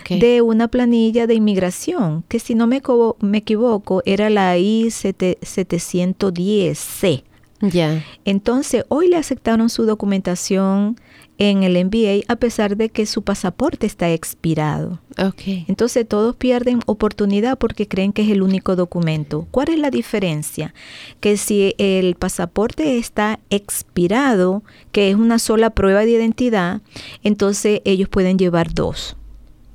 [0.09, 2.81] de una planilla de inmigración, que si no me,
[3.21, 7.23] me equivoco era la I-710C.
[7.61, 8.03] Ya.
[8.25, 10.97] Entonces, hoy le aceptaron su documentación
[11.37, 14.99] en el MBA a pesar de que su pasaporte está expirado.
[15.17, 15.65] Ok.
[15.67, 19.47] Entonces todos pierden oportunidad porque creen que es el único documento.
[19.51, 20.73] ¿Cuál es la diferencia?
[21.19, 26.81] Que si el pasaporte está expirado, que es una sola prueba de identidad,
[27.23, 29.17] entonces ellos pueden llevar dos.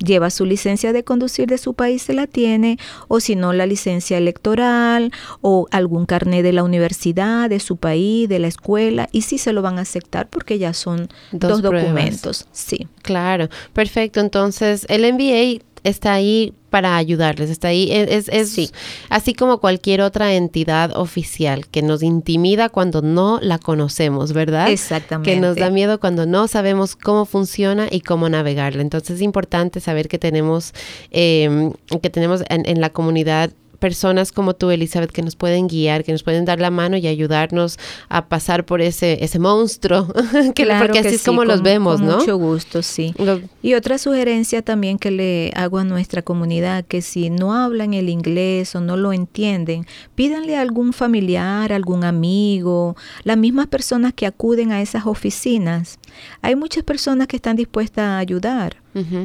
[0.03, 3.65] Lleva su licencia de conducir de su país, se la tiene, o si no, la
[3.65, 5.11] licencia electoral
[5.41, 9.53] o algún carnet de la universidad, de su país, de la escuela, y sí se
[9.53, 12.47] lo van a aceptar porque ya son Dos dos, documentos.
[12.51, 12.87] Sí.
[13.01, 14.19] Claro, perfecto.
[14.19, 17.91] Entonces, el MBA está ahí para ayudarles, está ahí.
[17.91, 18.73] E, es, es,
[19.09, 24.69] así como cualquier otra entidad oficial que nos intimida cuando no la conocemos, ¿verdad?
[24.69, 25.31] Exactamente.
[25.31, 28.81] Que nos da miedo cuando no sabemos cómo funciona y cómo navegarla.
[28.81, 30.73] Entonces es importante saber que tenemos,
[31.11, 33.51] eh, que tenemos en, en la comunidad
[33.83, 37.05] personas como tú, Elizabeth, que nos pueden guiar, que nos pueden dar la mano y
[37.05, 40.07] ayudarnos a pasar por ese, ese monstruo,
[40.55, 42.17] que, porque así es como los vemos, con ¿no?
[42.19, 43.13] Mucho gusto, sí.
[43.61, 48.07] y otra sugerencia también que le hago a nuestra comunidad, que si no hablan el
[48.07, 54.25] inglés o no lo entienden, pídanle a algún familiar, algún amigo, las mismas personas que
[54.25, 55.99] acuden a esas oficinas.
[56.41, 58.77] Hay muchas personas que están dispuestas a ayudar.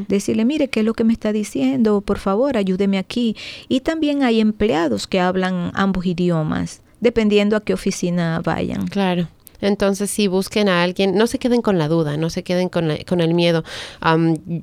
[0.09, 2.01] Decirle, mire, ¿qué es lo que me está diciendo?
[2.01, 3.37] Por favor, ayúdeme aquí.
[3.69, 8.87] Y también hay empleados que hablan ambos idiomas, dependiendo a qué oficina vayan.
[8.87, 9.29] Claro.
[9.61, 12.89] Entonces, si busquen a alguien, no se queden con la duda, no se queden con,
[13.07, 13.65] con el miedo.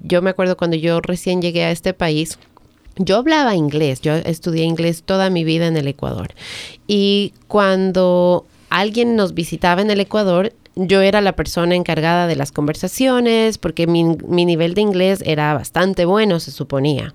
[0.04, 2.40] yo me acuerdo cuando yo recién llegué a este país,
[2.98, 6.34] yo hablaba inglés, yo estudié inglés toda mi vida en el Ecuador.
[6.88, 12.52] Y cuando alguien nos visitaba en el Ecuador, yo era la persona encargada de las
[12.52, 17.14] conversaciones porque mi, mi, nivel de inglés era bastante bueno, se suponía.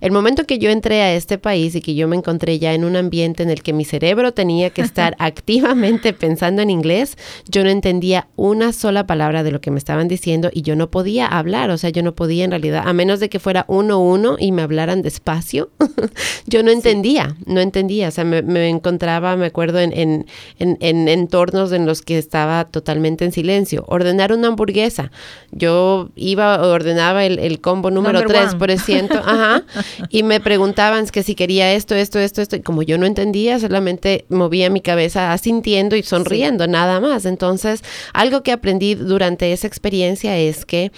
[0.00, 2.84] El momento que yo entré a este país y que yo me encontré ya en
[2.84, 7.64] un ambiente en el que mi cerebro tenía que estar activamente pensando en inglés, yo
[7.64, 11.26] no entendía una sola palabra de lo que me estaban diciendo y yo no podía
[11.26, 14.36] hablar, o sea, yo no podía en realidad, a menos de que fuera uno uno
[14.38, 15.70] y me hablaran despacio,
[16.46, 20.26] yo no entendía, no entendía, o sea, me, encontraba, me acuerdo, en, en,
[20.58, 23.84] en, entornos en los que estaba totalmente en silencio.
[23.88, 25.10] Ordenar una hamburguesa,
[25.50, 29.64] yo iba, ordenaba el, combo número 3 por ciento, ajá,
[30.08, 33.58] y me preguntaban que si quería esto, esto, esto, esto, y como yo no entendía,
[33.58, 37.24] solamente movía mi cabeza asintiendo y sonriendo, nada más.
[37.26, 37.82] Entonces,
[38.12, 40.92] algo que aprendí durante esa experiencia es que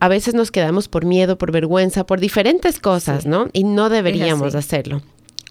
[0.00, 3.48] a veces nos quedamos por miedo, por vergüenza, por diferentes cosas, ¿no?
[3.52, 5.02] Y no deberíamos hacerlo.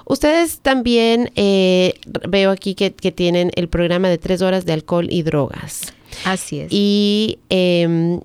[0.05, 1.95] Ustedes también eh,
[2.29, 5.95] veo aquí que, tienen el programa de tres horas de alcohol y drogas.
[6.25, 6.69] Así es.
[6.71, 8.21] Y em,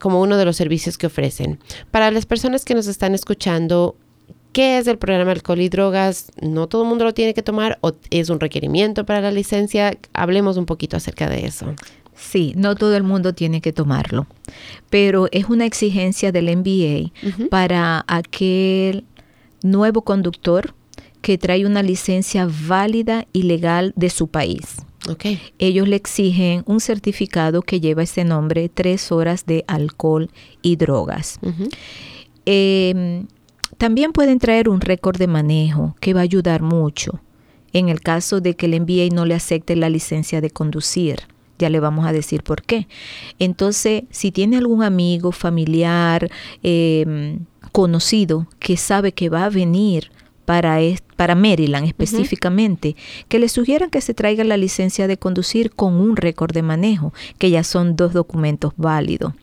[0.00, 1.58] como uno de los servicios que ofrecen.
[1.90, 3.96] Para las personas que nos están escuchando,
[4.52, 6.32] ¿Qué es el programa Alcohol y Drogas?
[6.40, 9.96] ¿No todo el mundo lo tiene que tomar o es un requerimiento para la licencia?
[10.12, 11.74] Hablemos un poquito acerca de eso.
[12.14, 14.26] Sí, no todo el mundo tiene que tomarlo,
[14.90, 19.04] pero es una exigencia del MBA para aquel
[19.62, 20.74] nuevo conductor
[21.22, 24.76] que trae una licencia válida y legal de su país.
[25.08, 25.40] Okay.
[25.58, 30.30] Ellos le exigen un certificado que lleva ese nombre, tres horas de alcohol
[30.60, 31.38] y drogas.
[33.80, 37.18] También pueden traer un récord de manejo que va a ayudar mucho
[37.72, 41.20] en el caso de que el MBA no le acepte la licencia de conducir.
[41.58, 42.88] Ya le vamos a decir por qué.
[43.38, 46.30] Entonces, si tiene algún amigo, familiar,
[46.62, 50.10] em, conocido que sabe que va a venir
[50.44, 50.82] para,
[51.20, 52.96] para Maryland específicamente,
[53.28, 57.12] que le sugieran que se traiga la licencia de conducir con un récord de manejo,
[57.36, 59.34] que ya son dos documentos válidos.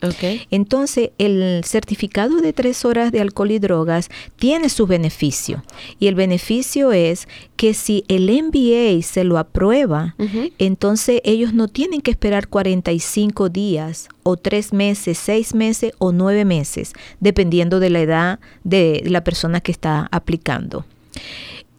[0.50, 5.62] Entonces, el certificado de tres horas de alcohol y drogas tiene su beneficio.
[6.00, 10.16] Y el beneficio es que si el MBA se lo aprueba,
[10.58, 16.44] entonces ellos no tienen que esperar 45 días o tres meses, seis meses o nueve
[16.44, 20.84] meses, dependiendo de la edad de la persona que está aplicando.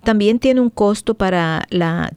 [0.03, 2.11] También tiene un costo para la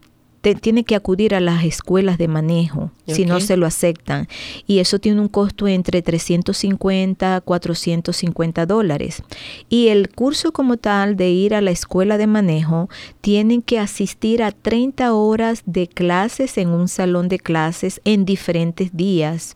[0.61, 4.29] tiene que acudir a las escuelas de manejo si no se lo aceptan.
[4.67, 9.23] Y eso tiene un costo entre 350 a 450 dólares.
[9.69, 12.89] Y el curso como tal de ir a la escuela de manejo
[13.21, 18.97] tienen que asistir a 30 horas de clases en un salón de clases en diferentes
[18.97, 19.55] días.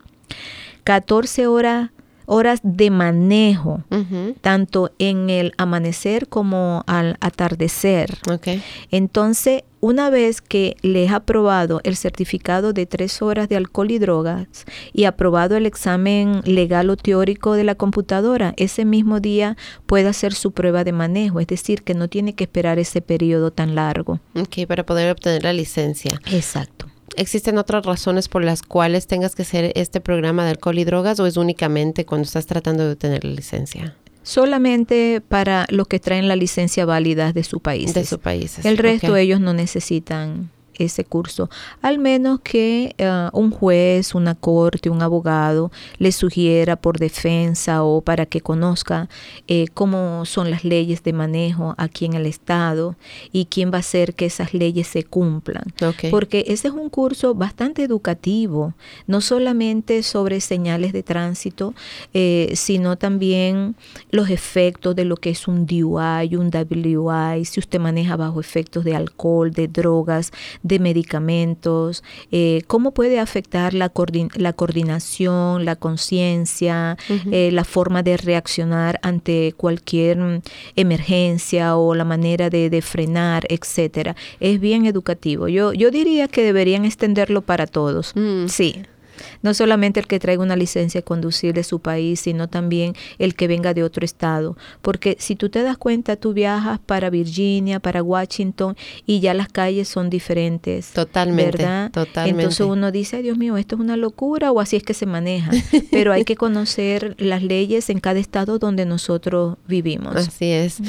[0.85, 1.89] 14 horas
[2.27, 3.83] horas de manejo,
[4.41, 8.19] tanto en el amanecer como al atardecer.
[8.91, 13.99] Entonces, una vez que les ha aprobado el certificado de tres horas de alcohol y
[13.99, 14.47] drogas
[14.91, 19.55] y aprobado el examen legal o teórico de la computadora, ese mismo día
[19.85, 23.51] puede hacer su prueba de manejo, es decir, que no tiene que esperar ese periodo
[23.51, 24.19] tan largo.
[24.35, 26.19] Ok, para poder obtener la licencia.
[26.31, 26.87] Exacto.
[27.17, 31.19] ¿Existen otras razones por las cuales tengas que hacer este programa de alcohol y drogas
[31.19, 33.95] o es únicamente cuando estás tratando de obtener la licencia?
[34.21, 37.93] Solamente para los que traen la licencia válida de su país.
[37.95, 38.63] De su país.
[38.63, 41.49] El resto ellos no necesitan ese curso,
[41.81, 48.01] al menos que eh, un juez, una corte, un abogado le sugiera por defensa o
[48.01, 49.09] para que conozca
[49.47, 52.95] eh, cómo son las leyes de manejo aquí en el Estado
[53.31, 55.63] y quién va a hacer que esas leyes se cumplan.
[56.11, 58.73] Porque ese es un curso bastante educativo,
[59.05, 61.73] no solamente sobre señales de tránsito,
[62.13, 63.75] eh, sino también
[64.11, 68.83] los efectos de lo que es un DUI, un WI, si usted maneja bajo efectos
[68.83, 70.31] de alcohol, de drogas,
[70.67, 73.91] de medicamentos, eh, cómo puede afectar la,
[74.35, 76.97] la coordinación, la conciencia,
[77.31, 80.41] eh, la forma de reaccionar ante cualquier mm,
[80.75, 84.15] emergencia o la manera de, frenar, etcétera.
[84.39, 85.47] Es bien educativo.
[85.47, 88.13] Yo, yo diría que deberían extenderlo para todos.
[88.15, 88.47] Mm.
[88.47, 88.83] Sí.
[89.41, 93.35] No solamente el que traiga una licencia de conducir de su país, sino también el
[93.35, 94.57] que venga de otro estado.
[94.81, 99.49] Porque si tú te das cuenta, tú viajas para Virginia, para Washington y ya las
[99.49, 100.91] calles son diferentes.
[100.91, 101.57] Totalmente.
[101.57, 101.91] ¿Verdad?
[101.91, 102.41] Totalmente.
[102.41, 105.51] Entonces uno dice, Dios mío, esto es una locura o así es que se maneja.
[105.91, 110.15] Pero hay que conocer las leyes en cada estado donde nosotros vivimos.
[110.15, 110.81] Así es.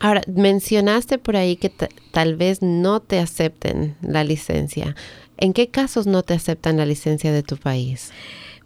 [0.00, 1.72] Ahora, mencionaste por ahí que
[2.12, 4.94] tal vez no te acepten la licencia.
[5.38, 8.10] ¿En qué casos no te aceptan la licencia de tu país?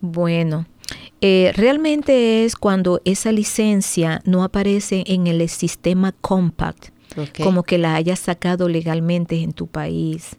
[0.00, 0.66] Bueno,
[1.20, 6.88] eh, realmente es cuando esa licencia no aparece en el sistema compact
[7.42, 10.36] como que la hayas sacado legalmente en tu país.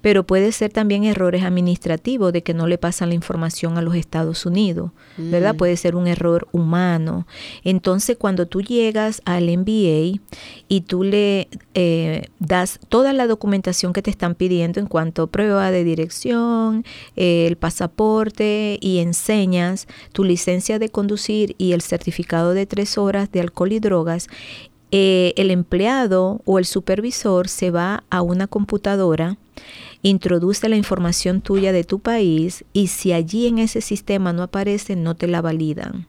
[0.00, 3.94] Pero puede ser también errores administrativos de que no le pasan la información a los
[3.94, 5.54] Estados Unidos, ¿verdad?
[5.54, 5.56] Mm.
[5.56, 7.26] Puede ser un error humano.
[7.62, 10.20] Entonces, cuando tú llegas al MBA
[10.68, 15.26] y tú le eh, das toda la documentación que te están pidiendo en cuanto a
[15.28, 16.84] prueba de dirección,
[17.16, 23.40] el pasaporte y enseñas tu licencia de conducir y el certificado de tres horas de
[23.40, 24.28] alcohol y drogas,
[24.96, 29.38] eh, el empleado o el supervisor se va a una computadora,
[30.02, 34.94] introduce la información tuya de tu país y si allí en ese sistema no aparece,
[34.94, 36.06] no te la validan.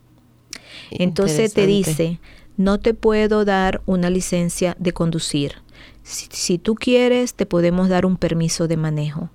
[0.92, 2.20] Entonces te dice,
[2.58, 5.54] no te puedo dar una licencia de conducir.
[6.04, 9.32] si, tú quieres, te podemos dar un permiso de manejo.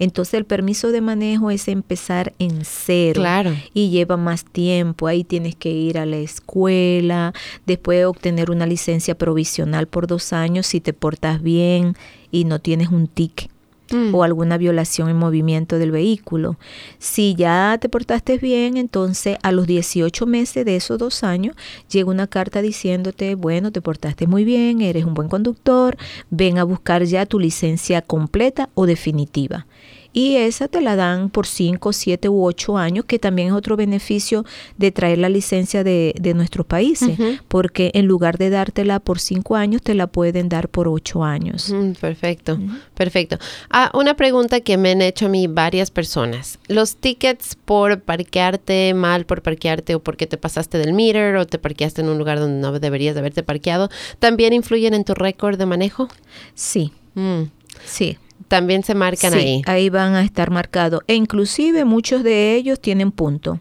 [0.00, 3.54] Entonces el permiso de manejo es empezar en cero claro.
[3.74, 5.06] y lleva más tiempo.
[5.06, 7.34] Ahí tienes que ir a la escuela,
[7.66, 11.96] después obtener una licencia provisional por dos años si te portas bien
[12.30, 13.50] y no tienes un tic
[13.90, 14.14] mm.
[14.14, 16.56] o alguna violación en movimiento del vehículo.
[16.98, 21.54] Si ya te portaste bien, entonces a los 18 meses de esos dos años
[21.90, 25.98] llega una carta diciéndote, bueno, te portaste muy bien, eres un buen conductor,
[26.30, 29.66] ven a buscar ya tu licencia completa o definitiva
[30.12, 33.76] y esa te la dan por 5, 7 u 8 años, que también es otro
[33.76, 34.44] beneficio
[34.76, 37.16] de traer la licencia de, de nuestros países,
[37.48, 41.72] porque en lugar de dártela por 5 años, te la pueden dar por 8 años.
[42.00, 42.58] perfecto,
[42.94, 43.38] perfecto.
[43.70, 46.58] Ah, una pregunta que me han hecho a mí varias personas.
[46.66, 51.58] Los tickets por parquearte mal, por parquearte o porque te pasaste del meter o te
[51.58, 55.56] parqueaste en un lugar donde no deberías de haberte parqueado, ¿también influyen en tu récord
[55.56, 56.08] de manejo?
[56.54, 56.92] Sí.
[57.14, 57.44] Mm.
[57.84, 58.18] Sí
[58.50, 59.62] también se marcan sí, ahí.
[59.66, 61.02] Ahí van a estar marcados.
[61.06, 63.60] E inclusive muchos de ellos tienen punto.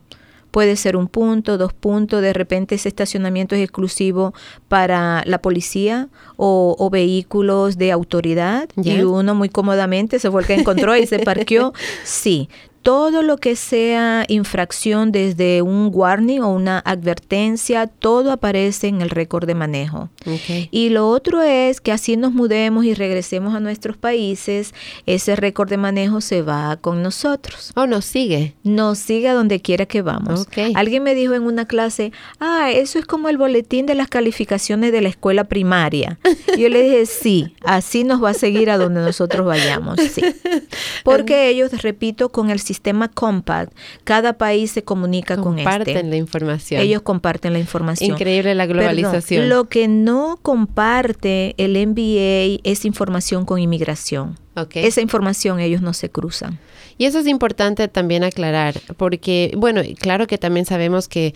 [0.49, 4.33] Puede ser un punto, dos puntos, de repente ese estacionamiento es exclusivo
[4.67, 10.55] para la policía o, vehículos de autoridad y uno muy cómodamente se fue el que
[10.55, 11.71] encontró y se parqueó.
[12.03, 12.49] Sí,
[12.89, 19.11] todo lo que sea infracción desde un warning o una advertencia, todo aparece en el
[19.11, 20.09] récord de manejo.
[20.71, 24.73] Y lo otro es que así nos mudemos y regresemos a nuestros países,
[25.05, 27.73] ese récord de manejo se va con nosotros.
[27.75, 28.55] ¿O oh, nos sigue?
[28.63, 30.47] Nos sigue a donde quiera que vamos.
[30.73, 34.91] Alguien me dijo en una clase, ah, eso es como el boletín de las calificaciones
[34.91, 36.17] de la escuela primaria.
[36.57, 40.23] yo le dije, sí, así nos va a seguir a donde nosotros vayamos, sí.
[41.03, 42.78] Porque ellos, repito, con el sistema
[43.13, 43.73] Compact,
[44.03, 45.69] cada país se comunica con este.
[45.69, 46.81] Comparten la información.
[46.81, 48.11] Ellos comparten la información.
[48.11, 49.49] Increíble la globalización.
[49.49, 54.37] lo que no comparte el NBA es información con inmigración.
[54.73, 56.59] Esa información ellos no se cruzan.
[56.97, 61.33] Y eso es importante también aclarar, porque, bueno, claro que también sabemos que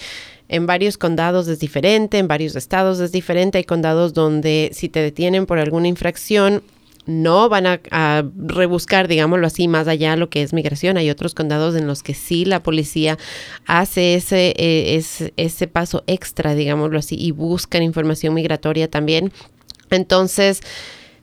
[0.49, 3.59] en varios condados es diferente, en varios estados es diferente.
[3.59, 6.63] Hay condados donde si te detienen por alguna infracción,
[7.05, 10.97] no van a, rebuscar, digámoslo así, más allá lo que es migración.
[10.97, 13.17] Hay otros condados en los que sí la policía
[13.65, 15.01] hace ese, eh,
[15.37, 19.31] ese paso extra, digámoslo así, y buscan información migratoria también.
[19.89, 20.61] Entonces,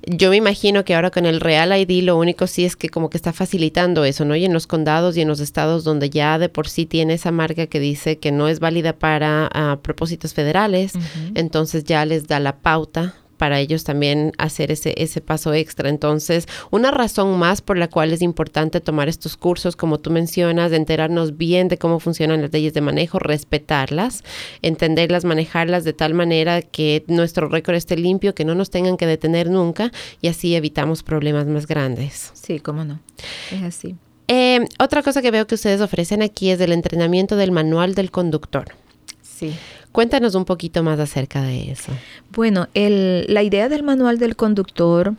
[0.07, 3.11] yo me imagino que ahora con el Real ID lo único sí es que como
[3.11, 4.35] que está facilitando eso, ¿no?
[4.35, 7.31] Y en los condados y en los estados donde ya de por sí tiene esa
[7.31, 10.93] marca que dice que no es válida para ah, propósitos federales,
[11.35, 15.88] entonces ya les da la pauta para ellos también hacer ese, ese paso extra.
[15.88, 20.70] Entonces, una razón más por la cual es importante tomar estos cursos, como tú mencionas,
[20.70, 24.24] de enterarnos bien de cómo funcionan las leyes de manejo, respetarlas,
[24.61, 29.07] entenderlas, manejarlas de tal manera que nuestro récord esté limpio, que no nos tengan que
[29.07, 32.32] detener nunca y así evitamos problemas más grandes.
[32.34, 33.01] Sí, cómo no.
[33.51, 33.97] Es así.
[34.28, 38.11] Eh, otra cosa que veo que ustedes ofrecen aquí es el entrenamiento del manual del
[38.11, 38.66] conductor.
[39.22, 39.55] Sí.
[39.93, 41.93] Cuéntanos un poquito más acerca de eso.
[42.32, 45.14] Bueno, la idea del manual del conductor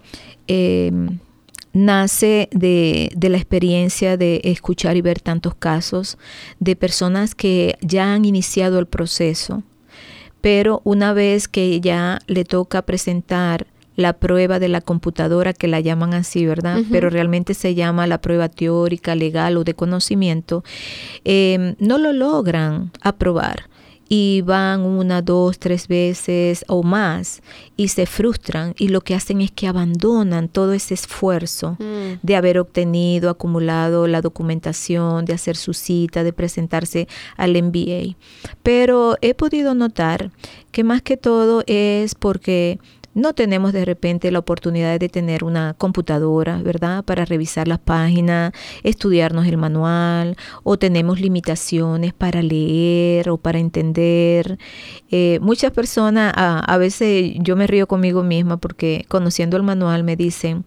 [0.48, 1.20] em,
[1.74, 6.18] nace de, la experiencia de escuchar y ver tantos casos
[6.60, 9.64] de personas que ya han iniciado el proceso,
[10.40, 13.68] pero una vez que ya le toca presentar
[13.98, 16.80] la prueba de la computadora, que la llaman así, ¿verdad?
[16.90, 20.64] Pero realmente se llama la prueba teórica, legal o de conocimiento,
[21.26, 23.70] em, no lo logran aprobar
[24.14, 27.42] y van una, dos, tres veces o más
[27.78, 32.20] y se frustran y lo que hacen es que abandonan todo ese esfuerzo mm.
[32.22, 37.08] de haber obtenido, acumulado la documentación, de hacer su cita, de presentarse
[37.38, 38.18] al MBA.
[38.64, 40.32] Pero he podido notar
[40.74, 42.80] que más que todo es porque
[43.14, 47.04] no tenemos de repente la oportunidad de tener una computadora, ¿verdad?
[47.04, 48.54] Para revisar las páginas,
[48.84, 54.58] estudiarnos el manual, o tenemos limitaciones para leer o para entender.
[55.10, 60.04] Eh, muchas personas, a, a veces yo me río conmigo misma porque conociendo el manual
[60.04, 60.66] me dicen,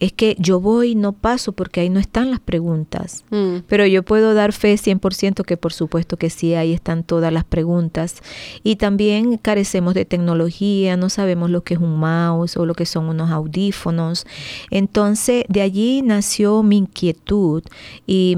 [0.00, 3.24] es que yo voy y no paso porque ahí no están las preguntas.
[3.30, 3.58] Mm.
[3.66, 7.44] Pero yo puedo dar fe 100% que por supuesto que sí, ahí están todas las
[7.44, 8.22] preguntas.
[8.62, 12.86] Y también carecemos de tecnología, no sabemos lo que es un mouse o lo que
[12.86, 14.26] son unos audífonos.
[14.70, 17.62] Entonces, de allí nació mi inquietud
[18.06, 18.36] y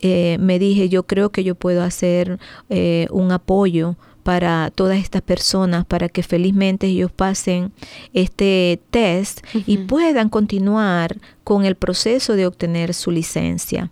[0.00, 2.38] eh, me dije, yo creo que yo puedo hacer
[2.68, 7.72] eh, un apoyo para todas estas personas, para que felizmente ellos pasen
[8.12, 13.90] este test y puedan continuar con el proceso de obtener su licencia.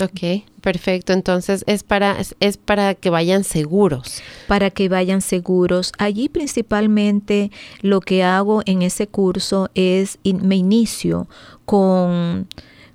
[0.00, 1.12] Ok, perfecto.
[1.12, 4.22] Entonces es para, es para que vayan seguros.
[4.46, 5.92] Para que vayan seguros.
[5.98, 7.50] Allí principalmente
[7.82, 11.28] lo que hago en ese curso es me inicio
[11.64, 12.46] con,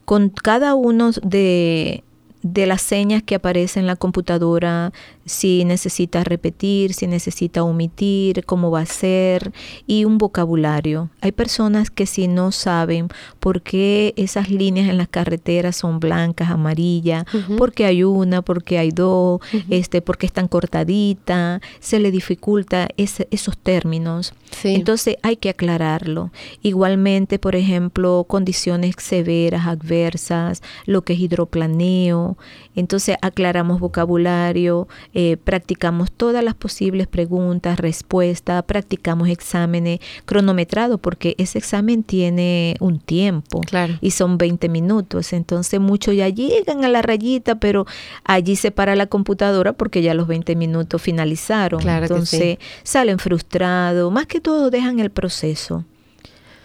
[0.06, 2.04] con cada uno de
[2.44, 4.92] de las señas que aparecen en la computadora,
[5.26, 9.54] si necesita repetir, si necesita omitir, cómo va a ser
[9.88, 11.10] y un vocabulario.
[11.22, 13.08] Hay personas que si no saben
[13.40, 17.26] por qué esas líneas en las carreteras son blancas, amarillas,
[17.58, 19.40] porque hay una, porque hay dos,
[19.70, 24.34] este, porque están cortaditas, se le dificulta esos términos.
[24.64, 26.32] Entonces hay que aclararlo.
[26.62, 32.33] Igualmente, por ejemplo, condiciones severas, adversas, lo que es hidroplaneo.
[32.76, 41.58] Entonces aclaramos vocabulario, eh, practicamos todas las posibles preguntas, respuestas, practicamos exámenes cronometrados porque ese
[41.58, 43.62] examen tiene un tiempo
[44.02, 45.34] y son 20 minutos.
[45.34, 47.86] Entonces muchos ya llegan a la rayita, pero
[48.24, 51.88] allí se para la computadora porque ya los 20 minutos finalizaron.
[51.88, 55.86] Entonces salen frustrados, más que todo dejan el proceso.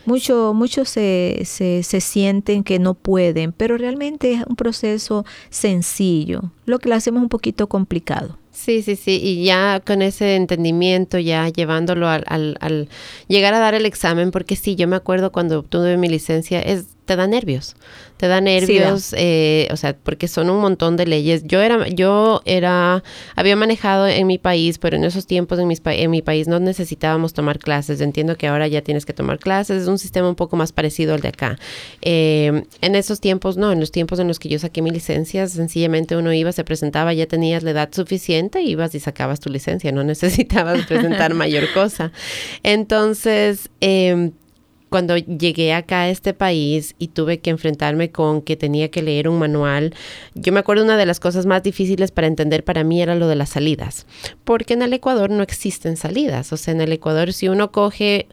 [0.07, 6.51] Muchos mucho se, se, se sienten que no pueden, pero realmente es un proceso sencillo,
[6.67, 8.39] lo que lo hacemos un poquito complicado.
[8.59, 12.89] Sí, sí, sí, y ya con ese entendimiento, ya llevándolo al, al, al,
[13.29, 16.87] llegar a dar el examen, porque sí, yo me acuerdo cuando obtuve mi licencia, es,
[17.09, 17.75] te da nervios,
[18.19, 21.43] te da nervios, sí, eh, o sea, porque son un montón de leyes.
[21.45, 23.03] Yo era, yo era,
[23.35, 26.61] había manejado en mi país, pero en esos tiempos en, mis, en mi país no
[26.61, 28.03] necesitábamos tomar clases.
[28.03, 31.15] Entiendo que ahora ya tienes que tomar clases, es un sistema un poco más parecido
[31.15, 31.59] al de acá.
[32.03, 35.47] Eh, en esos tiempos, no, en los tiempos en los que yo saqué mi licencia,
[35.47, 39.93] sencillamente uno iba, se presentaba, ya tenías la edad suficiente, ibas y sacabas tu licencia,
[39.93, 42.13] no necesitabas presentar mayor cosa.
[42.63, 44.33] Entonces, eh,
[44.89, 49.29] cuando llegué acá a este país y tuve que enfrentarme con que tenía que leer
[49.29, 49.95] un manual,
[50.35, 53.29] yo me acuerdo una de las cosas más difíciles para entender para mí era lo
[53.29, 54.07] de las salidas,
[54.45, 58.27] porque en el Ecuador no existen salidas, o sea, en el Ecuador si uno coge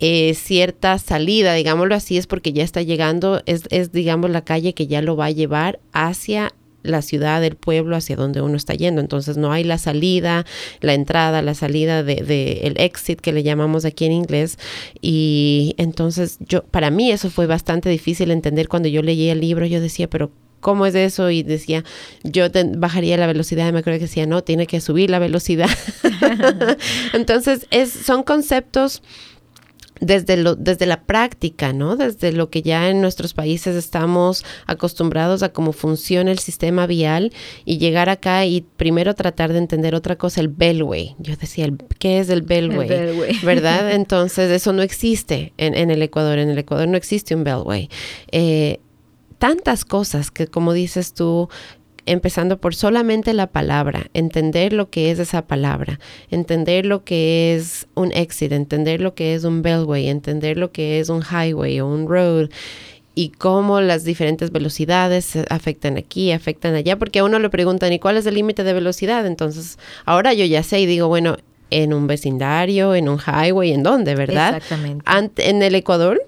[0.00, 4.72] eh, cierta salida, digámoslo así, es porque ya está llegando, es, es digamos la calle
[4.72, 6.52] que ya lo va a llevar hacia
[6.82, 9.00] la ciudad, el pueblo hacia donde uno está yendo.
[9.00, 10.46] Entonces no hay la salida,
[10.80, 14.58] la entrada, la salida de, de, el exit que le llamamos aquí en inglés.
[15.00, 19.66] Y entonces yo, para mí eso fue bastante difícil entender cuando yo leí el libro.
[19.66, 21.30] Yo decía, pero ¿cómo es eso?
[21.30, 21.84] Y decía,
[22.24, 23.68] yo te, bajaría la velocidad.
[23.68, 25.70] Y me acuerdo que decía, no, tiene que subir la velocidad.
[27.12, 29.02] entonces es, son conceptos
[30.00, 31.96] desde, lo, desde la práctica, ¿no?
[31.96, 37.32] Desde lo que ya en nuestros países estamos acostumbrados a cómo funciona el sistema vial
[37.64, 41.16] y llegar acá y primero tratar de entender otra cosa, el Bellway.
[41.18, 41.68] Yo decía,
[41.98, 42.88] ¿qué es el Bellway?
[42.90, 43.38] El Bellway.
[43.44, 43.92] ¿Verdad?
[43.92, 46.38] Entonces, eso no existe en, en, el Ecuador.
[46.38, 47.88] En el Ecuador no existe un Bellway.
[48.32, 48.80] Eh,
[49.38, 51.48] tantas cosas que, como dices tú,
[52.10, 56.00] empezando por solamente la palabra, entender lo que es esa palabra,
[56.30, 61.00] entender lo que es un exit, entender lo que es un bellway, entender lo que
[61.00, 62.50] es un highway o un road
[63.14, 67.98] y cómo las diferentes velocidades afectan aquí, afectan allá, porque a uno le preguntan, ¿y
[67.98, 69.26] cuál es el límite de velocidad?
[69.26, 71.36] Entonces, ahora yo ya sé y digo, bueno,
[71.70, 74.56] en un vecindario, en un highway, ¿en dónde, verdad?
[74.56, 75.50] Exactamente.
[75.50, 76.22] En el Ecuador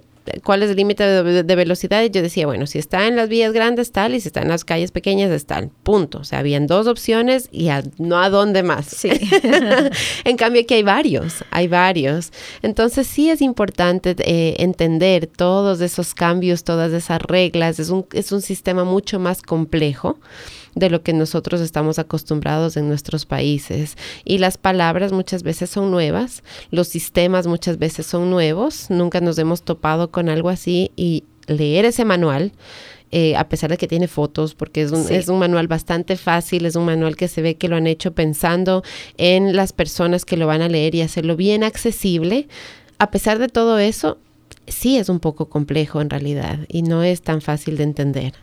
[0.44, 2.02] cuál es el límite de, de, velocidad.
[2.02, 4.48] Y yo decía, bueno, si está en las vías grandes, tal, y si está en
[4.48, 5.70] las calles pequeñas, es tal.
[5.82, 6.18] Punto.
[6.18, 8.86] O sea, habían dos opciones y a, no a dónde más.
[8.86, 9.10] Sí.
[10.24, 12.32] en cambio, aquí hay varios, hay varios.
[12.62, 17.78] Entonces, sí es importante eh, entender todos esos cambios, todas esas reglas.
[17.78, 20.18] Es un, es un sistema mucho más complejo
[20.74, 23.96] de lo que nosotros estamos acostumbrados en nuestros países.
[24.24, 29.38] Y las palabras muchas veces son nuevas, los sistemas muchas veces son nuevos, nunca nos
[29.38, 32.52] hemos topado con algo así y leer ese manual.
[33.12, 35.14] Eh, a pesar de que tiene fotos, porque es un, sí.
[35.14, 38.12] es un manual bastante fácil, es un manual que se ve que lo han hecho
[38.12, 38.84] pensando
[39.16, 42.46] en las personas que lo van a leer y hacerlo bien accesible.
[42.98, 44.18] A pesar de todo eso,
[44.68, 48.34] sí es un poco complejo en realidad y no es tan fácil de entender.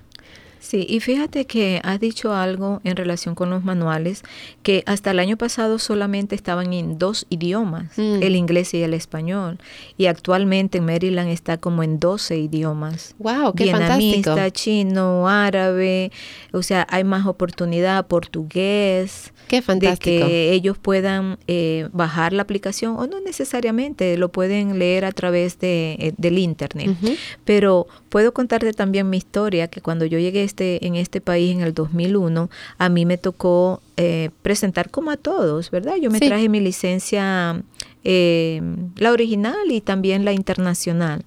[0.60, 4.24] Sí, y fíjate que has dicho algo en relación con los manuales,
[4.64, 8.22] que hasta el año pasado solamente estaban en dos idiomas, mm.
[8.22, 9.60] el inglés y el español,
[9.98, 13.16] y actualmente en Maryland está como en 12 idiomas.
[13.20, 13.54] ¡Wow!
[13.54, 14.50] ¡Qué Vietnamita, fantástico!
[14.50, 16.12] chino, árabe,
[16.52, 19.34] o sea, hay más oportunidad, portugués.
[19.48, 20.26] ¡Qué fantástico!
[20.26, 25.12] De que ellos puedan eh, bajar la aplicación, o no necesariamente, lo pueden leer a
[25.12, 26.90] través de, eh, del internet.
[26.90, 27.18] Uh -huh.
[27.46, 31.62] Pero puedo contarte también mi historia, que cuando yo llegué este, en este país en
[31.62, 35.96] el 2001, a mí me tocó eh, presentar como a todos, ¿verdad?
[36.02, 36.28] Yo me sí.
[36.28, 37.62] traje mi licencia,
[38.04, 38.62] eh,
[38.96, 41.24] la original y también la internacional.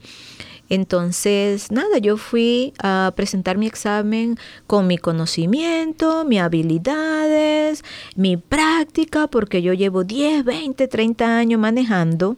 [0.71, 7.83] Entonces, nada, yo fui a presentar mi examen con mi conocimiento, mis habilidades,
[8.15, 12.37] mi práctica, porque yo llevo 10, 20, 30 años manejando,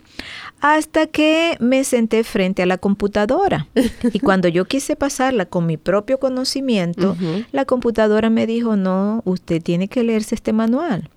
[0.63, 3.67] hasta que me senté frente a la computadora.
[4.13, 7.47] Y cuando yo quise pasarla con mi propio conocimiento, uh -huh.
[7.51, 11.11] la computadora me dijo, no, usted tiene que leerse este manual.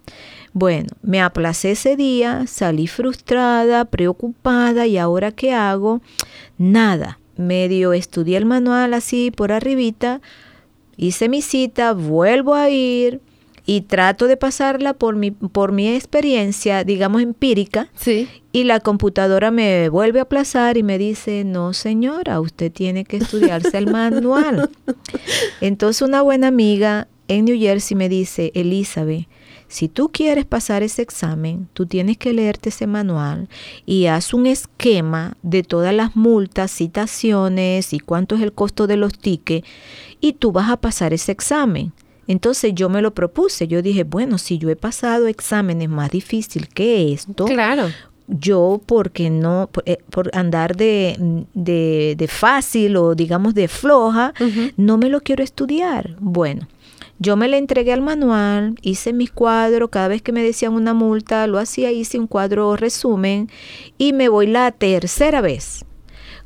[0.51, 6.01] Bueno, me aplacé ese día, salí frustrada, preocupada y ahora qué hago?
[6.57, 7.19] Nada.
[7.37, 10.21] Medio estudié el manual así por arribita,
[10.97, 13.21] hice mi cita, vuelvo a ir
[13.65, 17.89] y trato de pasarla por mi, por mi experiencia, digamos, empírica.
[17.95, 18.27] Sí.
[18.51, 23.17] Y la computadora me vuelve a aplazar y me dice, no señora, usted tiene que
[23.17, 24.69] estudiarse el manual.
[25.61, 29.27] Entonces una buena amiga en New Jersey me dice, Elizabeth,
[29.67, 33.49] si tú quieres pasar ese examen, tú tienes que leerte ese manual
[33.85, 38.97] y haz un esquema de todas las multas, citaciones y cuánto es el costo de
[38.97, 39.67] los tickets
[40.21, 41.91] y tú vas a pasar ese examen.
[42.27, 46.69] Entonces yo me lo propuse, yo dije, bueno, si yo he pasado exámenes más difíciles
[46.69, 47.89] que esto, claro.
[48.27, 49.99] yo porque no por, eh,
[50.33, 54.33] andar de, de, fácil o digamos de floja
[54.77, 56.67] no me lo quiero estudiar bueno
[57.17, 60.93] yo me le entregué al manual, hice mis cuadros, cada vez que me decían una
[60.93, 63.49] multa, lo hacía, hice un cuadro resumen
[63.97, 65.85] y me voy la tercera vez.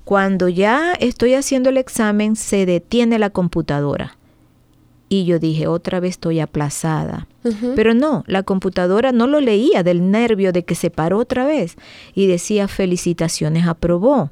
[0.04, 4.19] Cuando ya estoy haciendo el examen, se detiene la computadora.
[5.10, 7.28] Y yo dije, otra vez estoy aplazada.
[7.76, 11.78] Pero no, la computadora no lo leía del nervio de que se paró otra vez.
[12.14, 14.30] Y decía, felicitaciones, aprobó.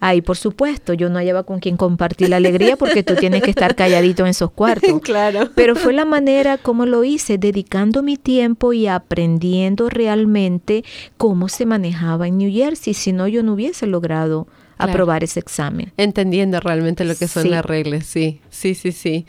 [0.00, 3.50] Ahí, por supuesto, yo no hallaba con quien compartir la alegría porque tú tienes que
[3.50, 5.00] estar calladito en esos cuartos.
[5.00, 5.48] Claro.
[5.54, 10.84] Pero fue la manera como lo hice, dedicando mi tiempo y aprendiendo realmente
[11.16, 12.94] cómo se manejaba en New Jersey.
[12.94, 14.46] Si no, yo no hubiese logrado
[14.84, 15.92] aprobar ese examen.
[15.96, 19.26] Entendiendo realmente lo que son las reglas, sí, sí, sí, sí.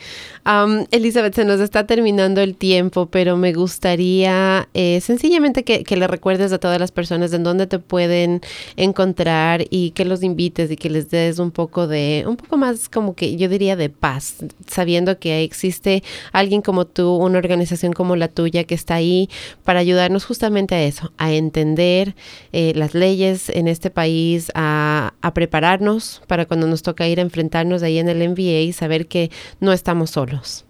[0.91, 6.51] Elizabeth, se nos está terminando el tiempo, pero me gustaría eh, sencillamente que, le recuerdes
[6.51, 8.41] a todas las personas en dónde te pueden
[8.77, 12.89] encontrar y que los invites y que les des un poco de, un poco más
[12.89, 14.37] como que yo diría de paz,
[14.67, 19.29] sabiendo que existe alguien como tú, una organización como la tuya que está ahí
[19.63, 22.15] para ayudarnos justamente a eso, a entender
[22.51, 27.21] eh, las leyes en este país, a, a prepararnos para cuando nos toca ir a
[27.21, 29.29] enfrentarnos ahí en el MBA y saber que
[29.59, 30.63] no estamos solos?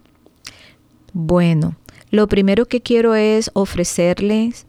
[1.12, 1.76] Bueno,
[2.10, 4.66] lo primero que quiero es ofrecerles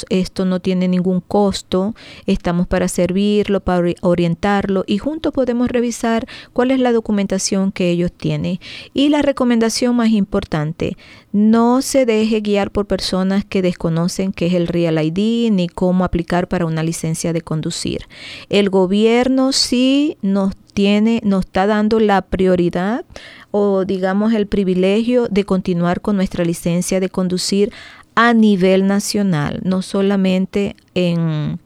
[0.09, 6.71] esto no tiene ningún costo, estamos para servirlo, para orientarlo y juntos podemos revisar cuál
[6.71, 8.59] es la documentación que ellos tienen.
[8.93, 10.97] Y la recomendación más importante,
[11.31, 16.03] no se deje guiar por personas que desconocen qué es el Real ID ni cómo
[16.03, 18.07] aplicar para una licencia de conducir.
[18.49, 23.05] El gobierno sí nos tiene, nos está dando la prioridad
[23.51, 27.71] o digamos el privilegio de continuar con nuestra licencia de conducir
[28.15, 31.59] a nivel nacional, no solamente en,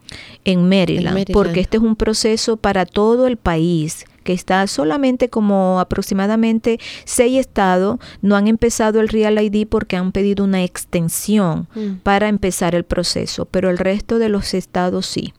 [0.44, 5.80] en, Maryland, porque este es un proceso para todo el país que está solamente como
[5.80, 12.00] aproximadamente seis estados no han empezado el Real ID porque han pedido una extensión mm.
[12.04, 15.34] para empezar el proceso, pero el resto de los estados sí.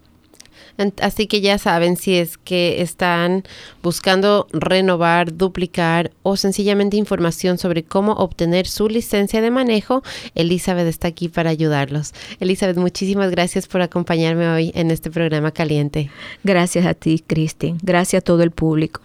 [1.01, 3.45] Así que ya saben si es que están
[3.83, 10.03] buscando renovar, duplicar o sencillamente información sobre cómo obtener su licencia de manejo,
[10.35, 12.13] Elizabeth está aquí para ayudarlos.
[12.41, 16.11] Elizabeth, muchísimas gracias por acompañarme hoy en este programa caliente.
[16.45, 17.75] Gracias a ti, Cristi.
[17.83, 19.01] Gracias a todo el público.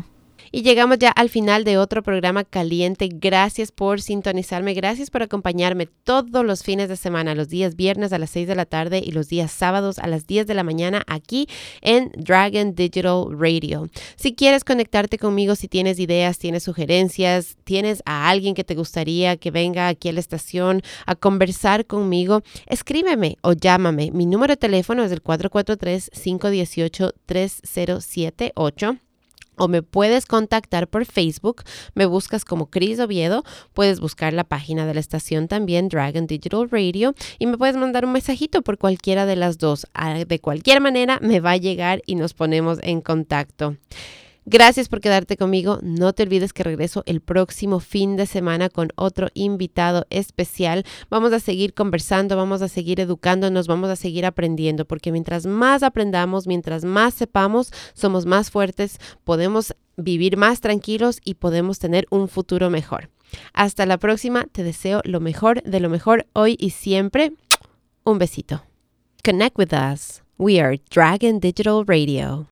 [0.51, 3.09] Y llegamos ya al final de otro programa caliente.
[3.11, 8.19] Gracias por sintonizarme, gracias por acompañarme todos los fines de semana, los días viernes a
[8.19, 11.03] las 6 de la tarde y los días sábados a las 10 de la mañana
[11.07, 11.47] aquí
[11.81, 13.89] en Dragon Digital Radio.
[14.15, 19.37] Si quieres conectarte conmigo, si tienes ideas, tienes sugerencias, tienes a alguien que te gustaría
[19.37, 24.11] que venga aquí a la estación a conversar conmigo, escríbeme o llámame.
[24.11, 29.07] Mi número de teléfono es el 443 518 3078
[29.58, 33.43] o me puedes contactar por Facebook, me buscas como Cris Oviedo,
[33.74, 38.05] puedes buscar la página de la estación también, Dragon Digital Radio, y me puedes mandar
[38.05, 39.88] un mensajito por cualquiera de las dos.
[39.93, 43.76] Ah, de cualquier manera me va a llegar y nos ponemos en contacto.
[44.49, 45.79] Gracias por quedarte conmigo.
[45.81, 50.85] No te olvides que regreso el próximo fin de semana con otro invitado especial.
[51.09, 55.83] Vamos a seguir conversando, vamos a seguir educándonos, vamos a seguir aprendiendo, porque mientras más
[55.83, 62.29] aprendamos, mientras más sepamos, somos más fuertes, podemos vivir más tranquilos y podemos tener un
[62.29, 63.09] futuro mejor.
[63.51, 67.33] Hasta la próxima, te deseo lo mejor de lo mejor hoy y siempre.
[68.05, 68.63] Un besito.
[69.25, 70.23] Connect with us.
[70.37, 72.45] We are Dragon Digital Radio.